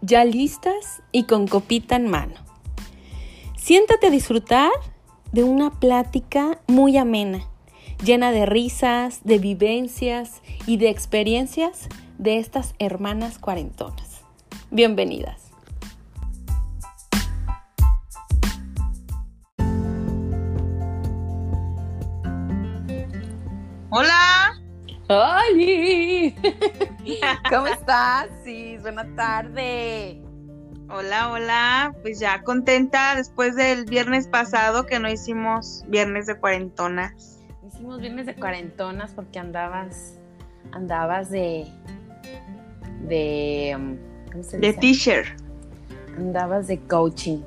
ya 0.00 0.24
listas 0.24 1.02
y 1.12 1.24
con 1.24 1.46
copita 1.46 1.96
en 1.96 2.08
mano. 2.08 2.34
Siéntate 3.56 4.08
a 4.08 4.10
disfrutar 4.10 4.70
de 5.32 5.44
una 5.44 5.70
plática 5.70 6.60
muy 6.66 6.96
amena, 6.96 7.46
llena 8.04 8.30
de 8.30 8.46
risas, 8.46 9.20
de 9.24 9.38
vivencias 9.38 10.42
y 10.66 10.76
de 10.76 10.90
experiencias 10.90 11.88
de 12.18 12.38
estas 12.38 12.74
hermanas 12.78 13.38
cuarentonas. 13.38 14.22
Bienvenidas. 14.70 15.42
Hola. 23.90 24.60
¡Hola! 25.08 25.42
¿Cómo 27.50 27.66
estás? 27.66 28.28
Sí, 28.44 28.78
buena 28.78 29.06
tarde. 29.14 30.20
Hola, 30.88 31.30
hola. 31.32 31.94
Pues 32.02 32.18
ya 32.20 32.42
contenta 32.42 33.14
después 33.16 33.56
del 33.56 33.84
viernes 33.84 34.28
pasado 34.28 34.86
que 34.86 34.98
no 34.98 35.08
hicimos 35.08 35.84
viernes 35.88 36.26
de 36.26 36.38
cuarentonas. 36.38 37.40
Hicimos 37.66 38.00
viernes 38.00 38.26
de 38.26 38.34
cuarentonas 38.34 39.12
porque 39.12 39.38
andabas, 39.38 40.18
andabas 40.72 41.30
de, 41.30 41.66
de, 43.02 43.74
um, 43.76 43.96
¿cómo 44.30 44.42
se 44.42 44.58
De 44.58 44.68
dice? 44.68 44.80
teacher. 44.80 45.36
Andabas 46.16 46.68
de 46.68 46.78
coaching. 46.80 47.40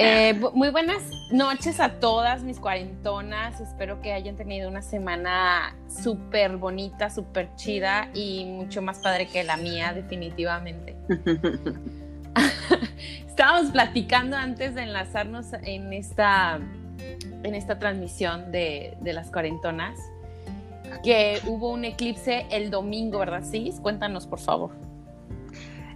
Eh, 0.00 0.32
muy 0.54 0.70
buenas 0.70 1.02
noches 1.32 1.80
a 1.80 1.98
todas 1.98 2.44
mis 2.44 2.60
cuarentonas. 2.60 3.60
Espero 3.60 4.00
que 4.00 4.12
hayan 4.12 4.36
tenido 4.36 4.68
una 4.68 4.80
semana 4.80 5.74
súper 5.88 6.56
bonita, 6.56 7.10
súper 7.10 7.52
chida 7.56 8.08
y 8.14 8.44
mucho 8.44 8.80
más 8.80 9.00
padre 9.00 9.26
que 9.26 9.42
la 9.42 9.56
mía, 9.56 9.92
definitivamente. 9.92 10.96
Estábamos 13.26 13.72
platicando 13.72 14.36
antes 14.36 14.76
de 14.76 14.82
enlazarnos 14.84 15.46
en 15.64 15.92
esta, 15.92 16.60
en 17.42 17.54
esta 17.56 17.80
transmisión 17.80 18.52
de, 18.52 18.96
de 19.00 19.12
las 19.12 19.32
cuarentonas 19.32 19.98
que 21.02 21.40
hubo 21.44 21.72
un 21.72 21.84
eclipse 21.84 22.46
el 22.52 22.70
domingo, 22.70 23.18
¿verdad, 23.18 23.42
Cis? 23.42 23.80
Cuéntanos, 23.80 24.28
por 24.28 24.38
favor. 24.38 24.70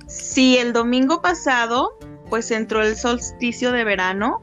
Sí, 0.09 0.59
el 0.59 0.73
domingo 0.73 1.23
pasado, 1.23 1.93
pues 2.33 2.51
entró 2.51 2.81
el 2.81 2.97
solsticio 2.97 3.73
de 3.73 3.85
verano 3.85 4.41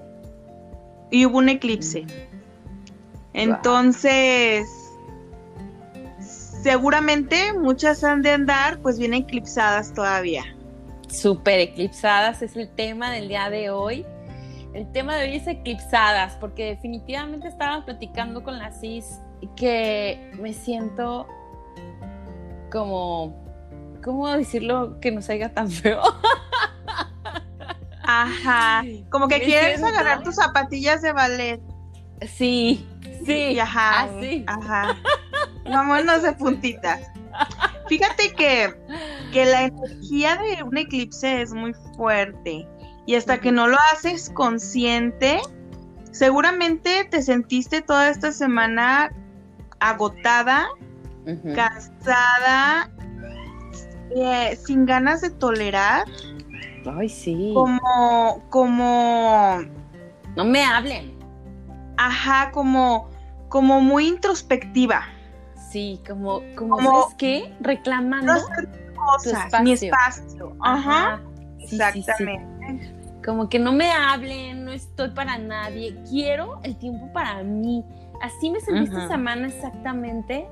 y 1.09 1.25
hubo 1.25 1.39
un 1.39 1.49
eclipse. 1.49 2.05
Entonces, 3.33 4.69
seguramente 6.19 7.51
muchas 7.53 8.03
han 8.03 8.21
de 8.21 8.29
andar, 8.29 8.77
pues 8.83 8.99
bien 8.99 9.15
eclipsadas 9.15 9.91
todavía. 9.91 10.43
Super 11.07 11.59
eclipsadas 11.59 12.43
es 12.43 12.55
el 12.55 12.69
tema 12.69 13.09
del 13.09 13.27
día 13.27 13.49
de 13.49 13.71
hoy. 13.71 14.05
El 14.75 14.91
tema 14.91 15.15
de 15.15 15.27
hoy 15.27 15.37
es 15.37 15.47
eclipsadas, 15.47 16.35
porque 16.35 16.65
definitivamente 16.65 17.47
estaba 17.47 17.85
platicando 17.85 18.43
con 18.43 18.59
la 18.59 18.71
CIS 18.71 19.19
que 19.55 20.31
me 20.39 20.53
siento 20.53 21.25
como, 22.71 23.33
¿cómo 24.03 24.27
decirlo 24.27 24.99
que 24.99 25.09
no 25.09 25.23
salga 25.23 25.49
tan 25.49 25.71
feo? 25.71 26.03
Ajá, 28.11 28.83
como 29.11 29.27
que 29.27 29.39
quieres 29.39 29.79
siento- 29.79 29.87
agarrar 29.87 30.23
tus 30.23 30.35
zapatillas 30.35 31.01
de 31.03 31.11
ballet. 31.11 31.61
Sí, 32.27 32.87
sí, 33.25 33.51
Y 33.51 33.59
ajá, 33.59 34.01
así. 34.05 34.43
ajá. 34.47 34.95
Vámonos 35.65 36.23
de 36.23 36.33
puntitas. 36.33 37.01
Fíjate 37.87 38.33
que, 38.33 38.73
que 39.31 39.45
la 39.45 39.63
energía 39.65 40.35
de 40.37 40.63
un 40.63 40.75
eclipse 40.77 41.41
es 41.43 41.53
muy 41.53 41.73
fuerte. 41.95 42.67
Y 43.05 43.15
hasta 43.15 43.39
que 43.39 43.51
no 43.51 43.67
lo 43.67 43.77
haces 43.93 44.29
consciente, 44.31 45.39
seguramente 46.11 47.05
te 47.11 47.21
sentiste 47.21 47.81
toda 47.81 48.09
esta 48.09 48.31
semana 48.31 49.11
agotada, 49.79 50.67
cansada, 51.55 52.89
eh, 54.15 54.57
sin 54.65 54.85
ganas 54.85 55.21
de 55.21 55.29
tolerar, 55.29 56.05
Ay, 56.97 57.09
sí. 57.09 57.51
como, 57.53 58.41
como, 58.49 59.59
No 60.35 60.45
me 60.45 60.63
hablen. 60.63 61.13
ajá, 61.97 62.51
como, 62.51 63.09
como 63.49 63.81
muy 63.81 64.07
introspectiva. 64.07 65.03
Sí, 65.71 65.99
como, 66.07 66.41
como, 66.55 66.75
Como- 66.77 67.01
¿sabes 67.01 67.15
qué? 67.17 67.53
Reclamando. 67.61 68.33
No 68.33 68.39
cosas, 68.95 69.61
mi 69.63 69.73
espacio. 69.73 70.55
Ajá. 70.61 71.21
Sí, 71.59 71.77
sí, 71.77 71.77
sí. 71.93 71.99
Exactamente. 71.99 72.93
Como 73.23 73.49
que 73.49 73.59
no 73.59 73.71
me 73.73 73.91
hablen, 73.91 74.65
no 74.65 74.71
estoy 74.71 75.09
para 75.09 75.37
nadie, 75.37 75.95
quiero 76.09 76.59
el 76.63 76.75
tiempo 76.77 77.11
para 77.13 77.43
mí. 77.43 77.83
Así 78.21 78.49
me 78.49 78.59
sentí 78.61 78.85
esta 78.85 79.07
semana 79.07 79.47
exactamente. 79.47 80.47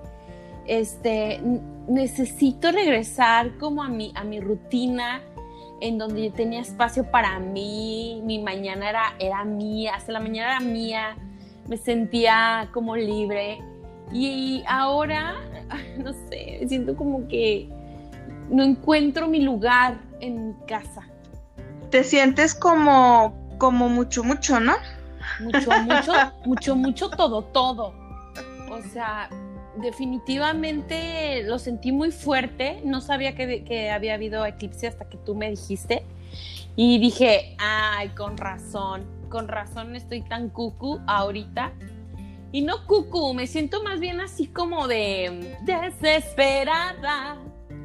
Este, 0.67 1.41
necesito 1.87 2.71
regresar 2.71 3.57
como 3.57 3.81
a 3.83 3.87
mi, 3.89 4.11
a 4.15 4.23
mi 4.23 4.39
rutina, 4.41 5.21
en 5.79 5.97
donde 5.97 6.25
yo 6.25 6.33
tenía 6.33 6.61
espacio 6.61 7.09
para 7.09 7.39
mí, 7.39 8.21
mi 8.25 8.39
mañana 8.39 8.89
era, 8.89 9.13
era 9.19 9.43
mía, 9.43 9.93
hasta 9.95 10.11
la 10.11 10.19
mañana 10.19 10.57
era 10.57 10.59
mía, 10.59 11.15
me 11.67 11.77
sentía 11.77 12.69
como 12.73 12.95
libre. 12.95 13.61
Y 14.11 14.63
ahora, 14.67 15.35
no 15.97 16.13
sé, 16.13 16.65
siento 16.67 16.95
como 16.95 17.27
que 17.27 17.69
no 18.49 18.63
encuentro 18.63 19.27
mi 19.27 19.41
lugar 19.41 19.97
en 20.19 20.49
mi 20.49 20.53
casa. 20.65 21.07
Te 21.89 22.03
sientes 22.03 22.55
como, 22.55 23.35
como 23.57 23.89
mucho, 23.89 24.23
mucho, 24.23 24.59
¿no? 24.59 24.73
Mucho, 25.39 25.71
mucho, 25.81 26.13
mucho, 26.45 26.75
mucho, 26.75 27.09
todo, 27.09 27.43
todo. 27.43 27.93
O 28.69 28.81
sea, 28.91 29.29
definitivamente 29.81 31.43
lo 31.43 31.59
sentí 31.59 31.91
muy 31.91 32.11
fuerte. 32.11 32.81
No 32.83 33.01
sabía 33.01 33.35
que, 33.35 33.63
que 33.63 33.89
había 33.91 34.13
habido 34.15 34.45
eclipse 34.45 34.87
hasta 34.87 35.05
que 35.09 35.17
tú 35.17 35.35
me 35.35 35.49
dijiste. 35.49 36.03
Y 36.75 36.99
dije, 36.99 37.55
ay, 37.59 38.09
con 38.09 38.37
razón, 38.37 39.05
con 39.29 39.47
razón 39.47 39.95
estoy 39.95 40.21
tan 40.21 40.49
cucu 40.49 40.99
ahorita. 41.07 41.71
Y 42.51 42.61
no 42.61 42.85
cucu, 42.85 43.33
me 43.33 43.45
siento 43.47 43.83
más 43.83 43.99
bien 43.99 44.21
así 44.21 44.47
como 44.47 44.87
de 44.87 45.57
desesperada. 45.63 47.37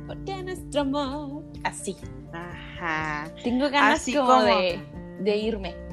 Porque 0.07 0.43
nuestro 0.43 0.83
amor. 0.83 1.43
Así. 1.65 1.97
Ajá. 2.33 3.25
Tengo 3.43 3.71
ganas 3.71 4.01
Así 4.01 4.15
como, 4.15 4.27
como- 4.29 4.45
de, 4.45 4.81
de 5.21 5.37
irme. 5.37 5.75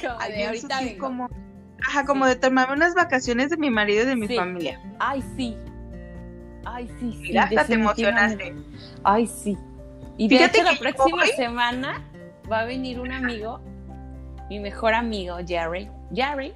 Como 0.00 0.18
de 0.28 0.46
ahorita 0.46 0.80
vengo. 0.82 1.06
como, 1.06 1.28
ajá, 1.82 2.04
como 2.04 2.24
Sí. 2.24 2.30
de 2.30 2.36
tomarme 2.36 2.74
unas 2.74 2.94
vacaciones 2.94 3.50
de 3.50 3.56
mi 3.56 3.70
marido 3.70 4.02
y 4.04 4.06
de 4.06 4.16
mi 4.16 4.26
Sí. 4.28 4.36
familia. 4.36 4.80
Ay, 4.98 5.22
sí. 5.36 5.56
Ay, 6.64 6.88
sí, 6.98 7.12
sí. 7.12 7.18
Mira, 7.28 7.44
hasta 7.44 7.64
te 7.64 7.74
emocionaste. 7.74 8.54
Ay, 9.04 9.26
sí. 9.26 9.56
Y 10.18 10.28
Fíjate 10.28 10.52
de 10.52 10.58
hecho, 10.58 10.64
la 10.64 10.76
que 10.76 10.78
próxima 10.92 11.22
hoy- 11.22 11.28
semana 11.36 12.02
va 12.50 12.60
a 12.60 12.64
venir 12.64 12.98
un 13.00 13.12
amigo, 13.12 13.60
mi 14.48 14.58
mejor 14.60 14.94
amigo, 14.94 15.36
Jerry. 15.46 15.88
Jerry. 16.14 16.52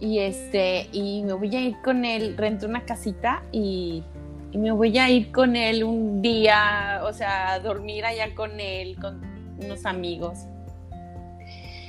Y 0.00 0.18
este, 0.18 0.88
y 0.92 1.22
me 1.22 1.32
voy 1.32 1.54
a 1.56 1.60
ir 1.60 1.76
con 1.82 2.04
él, 2.04 2.36
rento 2.36 2.66
una 2.66 2.84
casita 2.84 3.42
y, 3.52 4.02
y 4.52 4.58
me 4.58 4.70
voy 4.72 4.98
a 4.98 5.08
ir 5.08 5.30
con 5.32 5.56
él 5.56 5.84
un 5.84 6.20
día, 6.20 7.00
o 7.04 7.12
sea, 7.12 7.52
a 7.52 7.60
dormir 7.60 8.04
allá 8.04 8.34
con 8.34 8.58
él, 8.60 8.96
con 9.00 9.22
unos 9.62 9.86
amigos. 9.86 10.40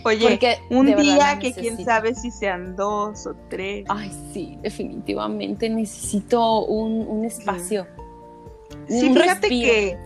Oye, 0.05 0.29
Porque 0.29 0.59
un 0.69 0.95
día 0.95 1.39
que 1.39 1.51
quién 1.51 1.83
sabe 1.83 2.13
si 2.13 2.29
sean 2.29 2.75
dos 2.75 3.25
o 3.25 3.35
tres. 3.49 3.85
Ay, 3.89 4.11
sí, 4.31 4.55
definitivamente 4.61 5.67
necesito 5.67 6.63
un, 6.65 7.07
un 7.07 7.25
espacio. 7.25 7.87
Sí, 8.87 9.07
un 9.07 9.15
fíjate 9.15 9.47
respiro. 9.47 9.71
que 9.73 9.97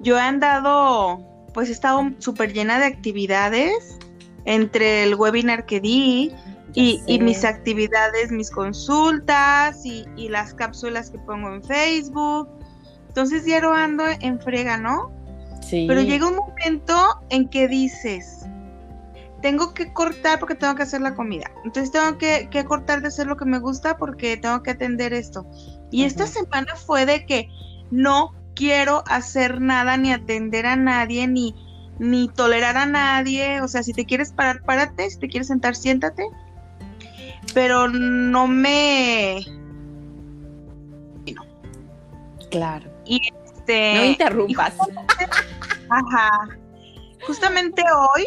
yo 0.00 0.16
he 0.16 0.22
andado, 0.22 1.20
pues 1.52 1.68
he 1.68 1.72
estado 1.72 2.10
súper 2.18 2.54
llena 2.54 2.78
de 2.78 2.86
actividades 2.86 3.98
entre 4.46 5.02
el 5.02 5.14
webinar 5.14 5.66
que 5.66 5.80
di 5.80 6.32
y, 6.72 7.02
y 7.06 7.18
mis 7.18 7.44
actividades, 7.44 8.30
mis 8.32 8.50
consultas 8.50 9.84
y, 9.84 10.06
y 10.16 10.30
las 10.30 10.54
cápsulas 10.54 11.10
que 11.10 11.18
pongo 11.18 11.54
en 11.54 11.62
Facebook. 11.62 12.48
Entonces 13.08 13.44
diario 13.44 13.74
ando 13.74 14.04
en 14.20 14.40
frega, 14.40 14.78
¿no? 14.78 15.12
Sí. 15.60 15.84
Pero 15.86 16.00
llega 16.00 16.26
un 16.26 16.36
momento 16.36 16.96
en 17.28 17.48
que 17.48 17.68
dices, 17.68 18.39
tengo 19.42 19.74
que 19.74 19.92
cortar 19.92 20.38
porque 20.38 20.54
tengo 20.54 20.74
que 20.74 20.82
hacer 20.82 21.00
la 21.00 21.14
comida. 21.14 21.50
Entonces 21.64 21.90
tengo 21.90 22.18
que, 22.18 22.48
que 22.50 22.64
cortar 22.64 23.02
de 23.02 23.08
hacer 23.08 23.26
lo 23.26 23.36
que 23.36 23.44
me 23.44 23.58
gusta 23.58 23.96
porque 23.96 24.36
tengo 24.36 24.62
que 24.62 24.72
atender 24.72 25.12
esto. 25.12 25.46
Y 25.90 26.04
esta 26.04 26.26
semana 26.26 26.74
fue 26.76 27.06
de 27.06 27.26
que 27.26 27.48
no 27.90 28.34
quiero 28.54 29.02
hacer 29.06 29.60
nada 29.60 29.96
ni 29.96 30.12
atender 30.12 30.66
a 30.66 30.76
nadie 30.76 31.26
ni, 31.26 31.54
ni 31.98 32.28
tolerar 32.28 32.76
a 32.76 32.86
nadie. 32.86 33.60
O 33.62 33.68
sea, 33.68 33.82
si 33.82 33.92
te 33.92 34.04
quieres 34.04 34.32
parar, 34.32 34.62
párate. 34.62 35.10
Si 35.10 35.18
te 35.18 35.28
quieres 35.28 35.48
sentar, 35.48 35.74
siéntate. 35.74 36.24
Pero 37.54 37.88
no 37.88 38.46
me... 38.46 39.44
Claro. 42.50 42.90
Y 43.06 43.20
este. 43.44 43.94
No 43.94 44.04
interrumpas. 44.04 44.74
ajá. 45.88 46.48
Justamente 47.24 47.82
hoy 47.82 48.26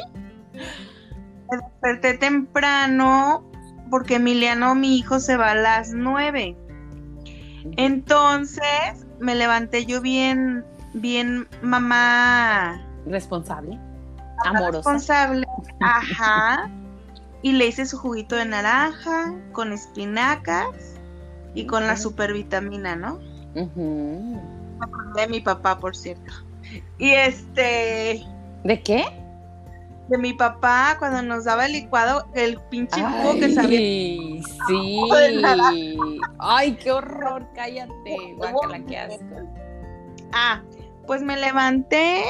me 1.56 1.62
desperté 1.62 2.18
temprano 2.18 3.44
porque 3.90 4.16
Emiliano, 4.16 4.74
mi 4.76 4.98
hijo, 4.98 5.20
se 5.20 5.38
va 5.38 5.52
a 5.52 5.56
las 5.56 5.94
nueve. 5.94 6.58
Entonces 7.78 9.06
me 9.20 9.36
levanté 9.36 9.86
yo 9.86 10.02
bien, 10.02 10.66
bien 10.94 11.48
mamá. 11.62 12.84
Responsable. 13.06 13.80
Amorosa. 14.46 14.78
Responsable. 14.78 15.46
Ajá. 15.82 16.70
Y 17.42 17.52
le 17.52 17.68
hice 17.68 17.86
su 17.86 17.98
juguito 17.98 18.36
de 18.36 18.46
naranja 18.46 19.36
con 19.52 19.74
espinacas 19.74 20.68
y 21.54 21.66
con 21.68 21.86
la 21.86 21.98
supervitamina, 21.98 22.96
¿no? 22.96 23.20
De 25.16 25.28
mi 25.28 25.42
papá, 25.42 25.78
por 25.78 25.96
cierto. 25.96 26.34
Y 26.98 27.12
este, 27.12 28.24
¿De 28.64 28.82
qué? 28.82 29.06
De 30.08 30.18
mi 30.18 30.34
papá, 30.34 30.96
cuando 31.00 31.22
nos 31.22 31.46
daba 31.46 31.66
el 31.66 31.74
licuado, 31.74 32.28
el 32.34 32.60
pinche 32.70 33.02
jugo 33.02 33.36
que 33.36 33.54
sabía. 33.54 33.80
Ay, 33.80 34.44
sí. 34.68 35.10
Ay, 36.40 36.74
qué 36.76 36.92
horror, 36.92 37.48
cállate. 37.56 38.36
Guácala, 38.36 38.84
qué 38.86 38.98
asco. 38.98 39.24
Ah, 40.34 40.62
pues 41.08 41.22
me 41.22 41.38
levanté, 41.38 42.24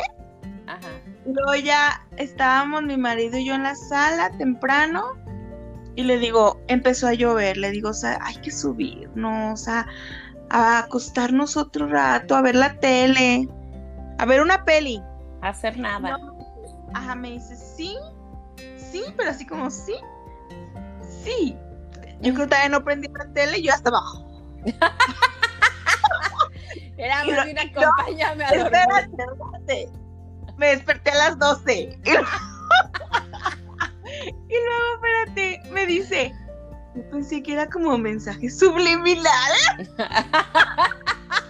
Ajá. 0.67 0.79
luego 1.25 1.55
ya 1.55 2.05
estábamos 2.17 2.83
mi 2.83 2.97
marido 2.97 3.37
y 3.37 3.45
yo 3.45 3.55
en 3.55 3.63
la 3.63 3.75
sala 3.75 4.29
temprano. 4.37 5.13
Y 5.95 6.03
le 6.03 6.17
digo, 6.17 6.59
empezó 6.67 7.07
a 7.07 7.13
llover, 7.13 7.57
le 7.57 7.69
digo, 7.69 7.89
o 7.89 7.93
sea, 7.93 8.17
hay 8.23 8.35
que 8.37 8.49
subirnos, 8.49 9.53
o 9.53 9.63
sea, 9.63 9.87
a 10.49 10.79
acostarnos 10.79 11.55
otro 11.55 11.87
rato, 11.87 12.35
a 12.35 12.41
ver 12.41 12.55
la 12.55 12.79
tele, 12.79 13.47
a 14.17 14.25
ver 14.25 14.41
una 14.41 14.65
peli. 14.65 15.01
Hacer 15.41 15.77
nada. 15.77 16.17
No. 16.17 16.32
Ajá, 16.93 17.15
me 17.15 17.31
dice, 17.31 17.55
sí, 17.55 17.97
sí, 18.77 19.03
pero 19.17 19.31
así 19.31 19.45
como 19.45 19.69
sí, 19.71 19.95
sí. 21.23 21.57
Yo 22.21 22.33
creo 22.33 22.45
que 22.45 22.51
todavía 22.51 22.69
no 22.69 22.83
prendí 22.83 23.07
la 23.09 23.25
tele 23.33 23.59
y 23.59 23.63
yo 23.63 23.73
hasta 23.73 23.89
abajo. 23.89 24.25
Era 26.97 27.23
más 27.25 27.45
bien 27.45 27.59
acompáñame 27.59 28.45
a 28.45 28.49
dormir. 28.49 28.79
Espérate. 29.11 29.89
Me 30.57 30.67
desperté 30.67 31.11
a 31.11 31.15
las 31.15 31.39
12. 31.39 31.73
Y 31.73 32.11
luego, 32.11 32.27
y 34.47 34.53
luego, 34.53 34.95
espérate, 34.95 35.61
me 35.71 35.85
dice, 35.85 36.33
yo 36.95 37.09
pensé 37.09 37.41
que 37.41 37.53
era 37.53 37.67
como 37.69 37.97
mensaje 37.97 38.49
subliminal. 38.49 39.53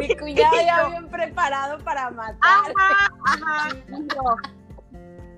Mi 0.00 0.16
cuñado 0.16 0.56
ya 0.64 0.88
bien 0.88 1.08
preparado 1.08 1.78
para 1.84 2.10
matar. 2.10 2.38
Ajá, 2.42 3.14
ajá. 3.26 3.68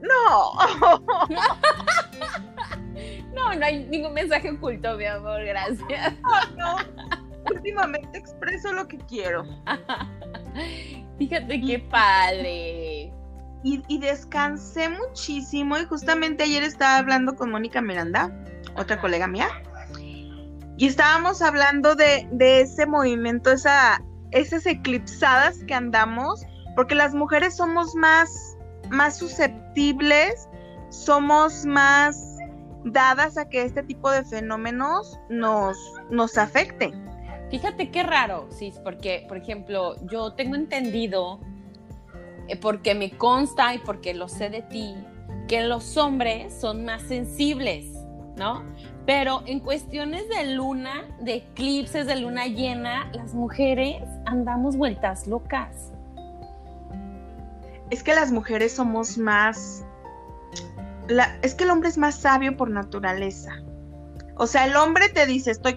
No. 0.03 0.53
No, 3.35 3.55
no 3.55 3.65
hay 3.65 3.85
ningún 3.87 4.13
mensaje 4.13 4.51
oculto, 4.51 4.97
mi 4.99 5.07
amor, 5.07 5.43
gracias. 5.45 6.13
no. 6.57 6.77
Últimamente 7.51 8.19
expreso 8.19 8.73
lo 8.73 8.87
que 8.87 8.99
quiero. 8.99 9.45
Fíjate 11.19 11.61
qué 11.63 11.79
padre. 11.79 13.13
Y, 13.65 13.83
y 13.89 13.99
descansé 13.99 14.91
muchísimo 14.91 15.79
y 15.79 15.87
justamente 15.87 16.45
ayer 16.45 16.63
estaba 16.63 16.99
hablando 16.99 17.35
con 17.35 17.51
Mónica 17.51 17.81
Miranda, 17.81 18.31
otra 18.77 19.01
colega 19.01 19.27
mía, 19.27 19.49
y 20.77 20.87
estábamos 20.87 21.43
hablando 21.43 21.95
de, 21.95 22.29
de 22.33 22.63
ese 22.63 22.87
movimiento, 22.87 23.53
esa, 23.53 24.03
esas 24.33 24.67
eclipsadas 24.67 25.63
que 25.65 25.75
andamos, 25.75 26.45
porque 26.75 26.95
las 26.95 27.15
mujeres 27.15 27.57
somos 27.57 27.95
más, 27.95 28.57
más 28.91 29.19
susceptibles, 29.19 30.49
somos 30.91 31.65
más 31.65 32.37
dadas 32.85 33.39
a 33.39 33.49
que 33.49 33.63
este 33.63 33.83
tipo 33.83 34.11
de 34.11 34.25
fenómenos 34.25 35.19
nos, 35.29 35.79
nos 36.11 36.37
afecten. 36.37 36.93
Fíjate 37.51 37.91
qué 37.91 38.03
raro, 38.03 38.49
sí, 38.51 38.73
porque, 38.83 39.27
por 39.29 39.37
ejemplo, 39.37 39.97
yo 40.07 40.33
tengo 40.33 40.57
entendido, 40.57 41.39
eh, 42.49 42.57
porque 42.57 42.95
me 42.95 43.11
consta 43.11 43.75
y 43.75 43.79
porque 43.79 44.15
lo 44.15 44.29
sé 44.29 44.49
de 44.49 44.63
ti, 44.63 44.95
que 45.49 45.63
los 45.63 45.99
hombres 45.99 46.55
son 46.59 46.85
más 46.85 47.03
sensibles, 47.03 47.87
¿no? 48.37 48.65
Pero 49.05 49.43
en 49.47 49.61
cuestiones 49.61 50.29
de 50.31 50.55
luna, 50.55 51.05
de 51.21 51.35
eclipses, 51.35 52.07
de 52.07 52.17
luna 52.17 52.47
llena, 52.47 53.11
las 53.13 53.35
mujeres 53.35 54.03
andamos 54.27 54.77
vueltas 54.77 55.27
locas. 55.27 55.93
Es 57.91 58.03
que 58.03 58.15
las 58.15 58.33
mujeres 58.33 58.73
somos 58.75 59.19
más... 59.19 59.85
la- 61.09 61.37
es 61.43 61.55
que 61.55 61.65
el 61.65 61.71
hombre 61.71 61.89
es 61.89 61.99
más 61.99 62.15
sabio 62.17 62.57
por 62.57 62.71
naturaleza. 62.71 63.53
O 64.37 64.47
sea, 64.47 64.65
el 64.67 64.75
hombre 64.77 65.09
te 65.11 65.27
dice, 65.27 65.51
estoy 65.51 65.75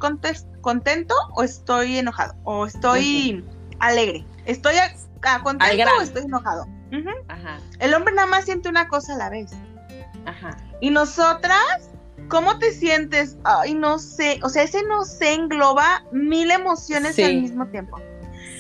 contento 0.62 1.14
o 1.36 1.44
estoy 1.44 1.98
enojado, 1.98 2.36
o 2.44 2.66
estoy 2.66 3.46
alegre, 3.80 4.26
estoy 4.46 4.76
a- 4.78 4.96
a 5.24 5.36
Al 5.36 5.44
contento 5.44 5.90
o 6.00 6.02
estoy 6.02 6.24
enojado. 6.24 6.66
El 7.80 7.94
hombre 7.94 8.14
nada 8.14 8.28
más 8.28 8.46
siente 8.46 8.70
una 8.70 8.88
cosa 8.88 9.16
a 9.16 9.18
la 9.18 9.30
vez. 9.30 9.52
ajá. 10.26 10.56
Y 10.80 10.90
nosotras, 10.92 11.90
¿cómo 12.30 12.58
te 12.60 12.72
sientes? 12.72 13.38
Ay, 13.44 13.74
no 13.76 14.00
sé. 14.00 14.40
O 14.44 14.50
sea, 14.50 14.64
ese 14.64 14.84
no 14.84 15.04
sé 15.04 15.34
engloba 15.34 16.04
mil 16.12 16.50
emociones 16.52 17.16
Sí. 17.16 17.24
al 17.24 17.42
mismo 17.42 17.68
tiempo. 17.68 17.98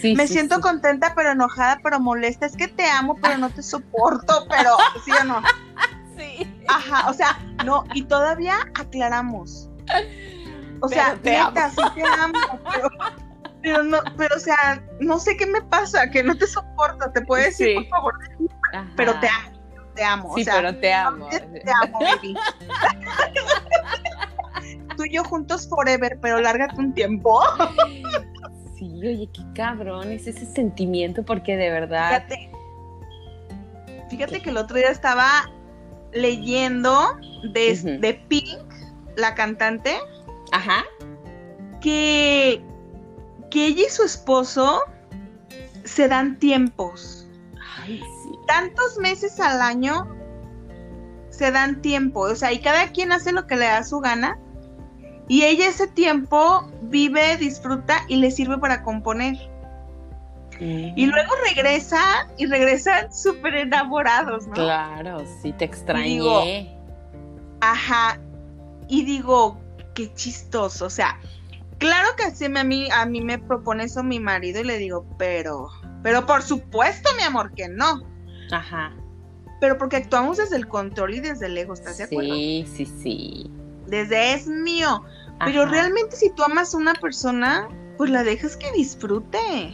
Sí, 0.01 0.15
Me 0.15 0.27
sí, 0.27 0.33
siento 0.33 0.55
sí. 0.55 0.61
contenta, 0.61 1.13
pero 1.15 1.31
enojada, 1.31 1.79
pero 1.83 1.99
molesta. 1.99 2.45
Es 2.45 2.55
que 2.57 2.67
te 2.67 2.85
amo, 2.89 3.15
pero 3.21 3.37
no 3.37 3.49
te 3.49 3.61
soporto, 3.63 4.45
pero 4.49 4.71
sí 5.03 5.11
o 5.19 5.23
no. 5.23 5.41
Sí. 6.17 6.49
Ajá, 6.69 7.09
o 7.09 7.13
sea, 7.13 7.37
no, 7.65 7.83
y 7.93 8.03
todavía 8.03 8.55
aclaramos. 8.79 9.69
O 10.79 10.87
sea, 10.87 11.17
Pero 11.21 11.21
te 11.21 11.31
neta, 11.31 11.69
sí 11.71 11.81
te 11.93 12.03
amo, 12.03 12.39
pero, 12.71 12.89
pero 13.61 13.83
no, 13.83 13.97
pero 14.15 14.37
o 14.37 14.39
sea, 14.39 14.81
no 15.01 15.19
sé 15.19 15.35
qué 15.35 15.45
me 15.45 15.61
pasa, 15.63 16.09
que 16.09 16.23
no 16.23 16.37
te 16.37 16.47
soporto, 16.47 17.11
te 17.11 17.19
puedo 17.21 17.43
decir, 17.43 17.67
Sí. 17.67 17.73
por 17.75 17.87
favor, 17.89 18.13
Ajá. 18.73 18.87
pero 18.95 19.19
te 19.19 19.27
amo, 19.27 19.59
te 19.93 20.03
amo, 20.05 20.35
Sí, 20.35 20.41
o 20.41 20.45
sea, 20.45 20.55
pero 20.55 20.75
te 20.79 20.93
amo. 20.93 21.27
te 21.29 21.63
amo, 21.83 21.99
baby. 21.99 22.33
Tú 24.95 25.03
y 25.03 25.13
yo 25.15 25.23
juntos 25.25 25.67
forever, 25.67 26.17
pero 26.21 26.39
lárgate 26.39 26.75
un 26.77 26.93
tiempo. 26.93 27.41
Sí, 28.77 28.99
oye, 28.99 29.29
qué 29.31 29.41
cabrón 29.53 30.11
es 30.11 30.27
ese 30.27 30.45
sentimiento, 30.45 31.23
porque 31.23 31.55
de 31.55 31.69
verdad. 31.69 32.25
Fíjate, 32.27 32.51
fíjate 34.09 34.41
que 34.41 34.49
el 34.49 34.57
otro 34.57 34.77
día 34.77 34.89
estaba 34.89 35.49
leyendo 36.11 37.17
de, 37.53 37.97
de 38.01 38.13
Pink, 38.27 38.59
la 39.15 39.33
cantante, 39.35 39.95
Ajá. 40.51 40.83
que, 41.81 42.61
que 43.49 43.67
ella 43.67 43.83
y 43.87 43.89
su 43.89 44.03
esposo 44.03 44.81
se 45.83 46.07
dan 46.07 46.37
tiempos. 46.39 47.27
Ay, 47.81 47.99
sí. 47.99 48.31
Tantos 48.47 48.97
meses 48.97 49.39
al 49.39 49.61
año 49.61 50.07
se 51.29 51.51
dan 51.51 51.81
tiempo. 51.81 52.21
O 52.21 52.35
sea, 52.35 52.51
y 52.51 52.59
cada 52.59 52.91
quien 52.91 53.11
hace 53.11 53.31
lo 53.31 53.47
que 53.47 53.55
le 53.55 53.65
da 53.65 53.83
su 53.83 53.99
gana. 53.99 54.39
Y 55.27 55.43
ella 55.43 55.67
ese 55.67 55.87
tiempo 55.87 56.69
vive, 56.83 57.37
disfruta 57.37 58.01
y 58.07 58.17
le 58.17 58.31
sirve 58.31 58.57
para 58.57 58.83
componer. 58.83 59.35
Y 60.59 61.05
luego 61.05 61.33
regresan 61.49 62.27
y 62.37 62.45
regresan 62.45 63.13
súper 63.13 63.55
enamorados, 63.55 64.47
¿no? 64.47 64.53
Claro, 64.53 65.23
sí, 65.41 65.51
te 65.53 65.65
extrañé. 65.65 66.07
digo, 66.07 66.43
Ajá. 67.59 68.19
Y 68.87 69.03
digo, 69.03 69.59
qué 69.95 70.13
chistoso. 70.13 70.85
O 70.85 70.89
sea, 70.89 71.19
claro 71.77 72.09
que 72.15 72.23
así 72.23 72.45
a 72.45 72.63
mí, 72.63 72.87
a 72.91 73.05
mí 73.05 73.21
me 73.21 73.39
propone 73.39 73.85
eso 73.85 74.03
mi 74.03 74.19
marido 74.19 74.61
y 74.61 74.63
le 74.63 74.77
digo, 74.77 75.05
pero, 75.17 75.69
pero 76.03 76.25
por 76.25 76.41
supuesto, 76.41 77.09
mi 77.17 77.23
amor, 77.23 77.53
que 77.53 77.67
no. 77.67 78.03
Ajá. 78.51 78.93
Pero 79.59 79.77
porque 79.77 79.97
actuamos 79.97 80.37
desde 80.37 80.57
el 80.57 80.67
control 80.67 81.15
y 81.15 81.19
desde 81.19 81.47
el 81.47 81.57
ego, 81.57 81.73
¿estás 81.73 81.97
de 81.97 82.03
acuerdo? 82.05 82.33
Sí, 82.33 82.65
sí, 82.75 82.85
sí. 82.85 83.51
Desde 83.87 84.33
es 84.33 84.47
mío. 84.47 85.03
Pero 85.39 85.65
realmente 85.65 86.15
si 86.15 86.29
tú 86.31 86.43
amas 86.43 86.73
a 86.73 86.77
una 86.77 86.93
persona, 86.93 87.67
pues 87.97 88.09
la 88.09 88.23
dejas 88.23 88.55
que 88.55 88.71
disfrute. 88.71 89.73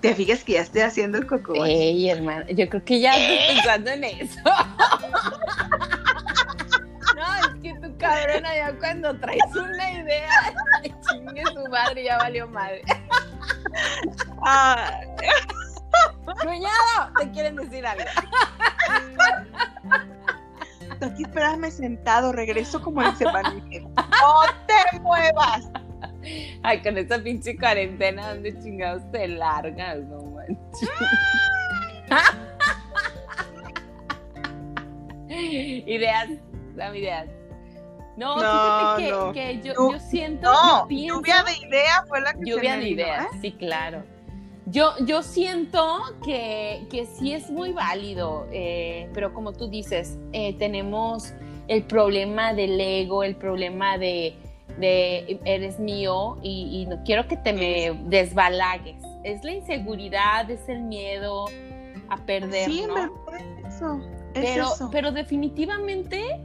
Te 0.00 0.14
fijas 0.14 0.44
que 0.44 0.54
ya 0.54 0.62
estoy 0.62 0.82
haciendo 0.82 1.18
el 1.18 1.26
coco. 1.26 1.64
Ey, 1.64 2.10
hermano, 2.10 2.44
yo 2.50 2.68
creo 2.68 2.84
que 2.84 3.00
ya 3.00 3.14
estoy 3.14 3.56
pensando 3.56 3.90
en 3.90 4.04
eso. 4.04 4.40
No, 7.14 7.34
es 7.36 7.62
que 7.62 7.72
tu 7.74 7.96
cabrona 7.98 8.52
ya 8.52 8.76
cuando 8.78 9.16
traes 9.18 9.44
una 9.54 9.92
idea, 9.92 10.28
chingue 10.82 11.44
su 11.54 11.70
madre, 11.70 12.02
ya 12.02 12.18
valió 12.18 12.48
madre. 12.48 12.82
Ah, 14.44 15.00
Cuñado, 16.40 17.12
te 17.18 17.30
quieren 17.30 17.56
decir 17.56 17.86
algo. 17.86 18.04
aquí 21.00 21.22
espérame 21.22 21.70
sentado, 21.70 22.32
regreso 22.32 22.80
como 22.80 23.02
en 23.02 23.14
semanita. 23.16 23.88
No 23.96 24.42
te 24.66 25.00
muevas. 25.00 25.68
Ay, 26.62 26.82
con 26.82 26.98
esta 26.98 27.22
pinche 27.22 27.56
cuarentena, 27.56 28.34
¿dónde 28.34 28.58
chingados 28.62 29.02
te 29.10 29.28
largas? 29.28 29.98
No 30.04 30.22
manches. 30.22 30.90
ideas, 35.86 36.28
dame 36.76 36.98
ideas. 36.98 37.28
No, 38.16 38.36
fíjate 38.36 39.32
que, 39.32 39.32
que 39.32 39.60
yo, 39.68 39.92
yo, 39.92 39.98
siento. 39.98 40.52
No, 40.52 40.88
lluvia 40.88 41.42
de 41.44 41.66
ideas 41.66 42.02
fue 42.08 42.20
la 42.20 42.34
que 42.34 42.40
Lluvia 42.44 42.76
de 42.76 42.90
ideas, 42.90 43.26
¿eh? 43.26 43.38
sí, 43.40 43.52
claro. 43.52 44.04
Yo, 44.66 44.92
yo 45.04 45.22
siento 45.22 46.00
que, 46.24 46.86
que 46.90 47.06
sí 47.06 47.32
es 47.32 47.50
muy 47.50 47.72
válido, 47.72 48.46
eh, 48.52 49.08
pero 49.12 49.34
como 49.34 49.52
tú 49.52 49.68
dices, 49.68 50.18
eh, 50.32 50.54
tenemos 50.54 51.32
el 51.68 51.82
problema 51.82 52.54
del 52.54 52.80
ego, 52.80 53.24
el 53.24 53.34
problema 53.34 53.98
de, 53.98 54.36
de 54.78 55.40
eres 55.44 55.78
mío 55.78 56.38
y, 56.42 56.86
no 56.88 57.02
quiero 57.04 57.26
que 57.26 57.36
te 57.36 57.52
me 57.52 57.98
desbalagues. 58.08 59.02
Es 59.24 59.42
la 59.44 59.52
inseguridad, 59.52 60.50
es 60.50 60.68
el 60.68 60.82
miedo 60.82 61.46
a 62.08 62.16
perder. 62.18 62.66
Sí, 62.66 62.84
eso. 63.64 64.00
pero, 64.32 64.68
pero 64.90 65.12
definitivamente 65.12 66.40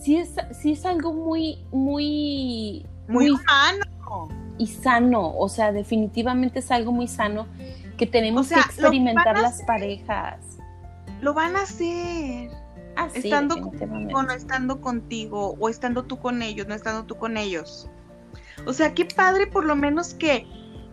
sí 0.00 0.16
es, 0.16 0.34
sí 0.52 0.72
es 0.72 0.84
algo 0.84 1.12
muy, 1.12 1.58
muy, 1.70 2.84
muy, 3.08 3.28
sano. 3.28 3.83
Y 4.56 4.68
sano, 4.68 5.36
o 5.36 5.48
sea, 5.48 5.72
definitivamente 5.72 6.60
es 6.60 6.70
algo 6.70 6.92
muy 6.92 7.08
sano 7.08 7.46
que 7.96 8.06
tenemos 8.06 8.48
que 8.48 8.60
experimentar 8.60 9.38
las 9.38 9.62
parejas. 9.62 10.38
Lo 11.20 11.34
van 11.34 11.56
a 11.56 11.62
hacer. 11.62 12.50
Ah, 12.96 13.08
estando 13.12 13.60
contigo, 13.60 14.22
no 14.22 14.32
estando 14.32 14.80
contigo, 14.80 15.56
o 15.58 15.68
estando 15.68 16.04
tú 16.04 16.18
con 16.18 16.42
ellos, 16.42 16.68
no 16.68 16.74
estando 16.74 17.04
tú 17.04 17.16
con 17.16 17.36
ellos. 17.36 17.88
O 18.66 18.72
sea, 18.72 18.94
qué 18.94 19.04
padre 19.04 19.48
por 19.48 19.64
lo 19.64 19.74
menos 19.74 20.14
que, 20.14 20.46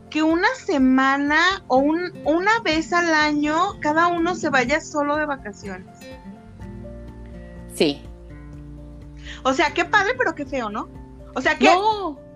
que 0.10 0.24
una 0.24 0.48
semana 0.56 1.64
o 1.68 1.78
un, 1.78 2.12
una 2.26 2.60
vez 2.64 2.92
al 2.92 3.14
año 3.14 3.80
cada 3.82 4.08
uno 4.08 4.34
se 4.34 4.50
vaya 4.50 4.82
solo 4.82 5.16
de 5.16 5.26
vacaciones. 5.28 5.96
Sí. 7.76 8.02
O 9.44 9.54
sea, 9.54 9.72
qué 9.74 9.86
padre, 9.86 10.14
pero 10.18 10.34
qué 10.34 10.46
feo, 10.46 10.70
¿no? 10.70 10.90
O 11.36 11.42
sea, 11.42 11.58
que 11.58 11.70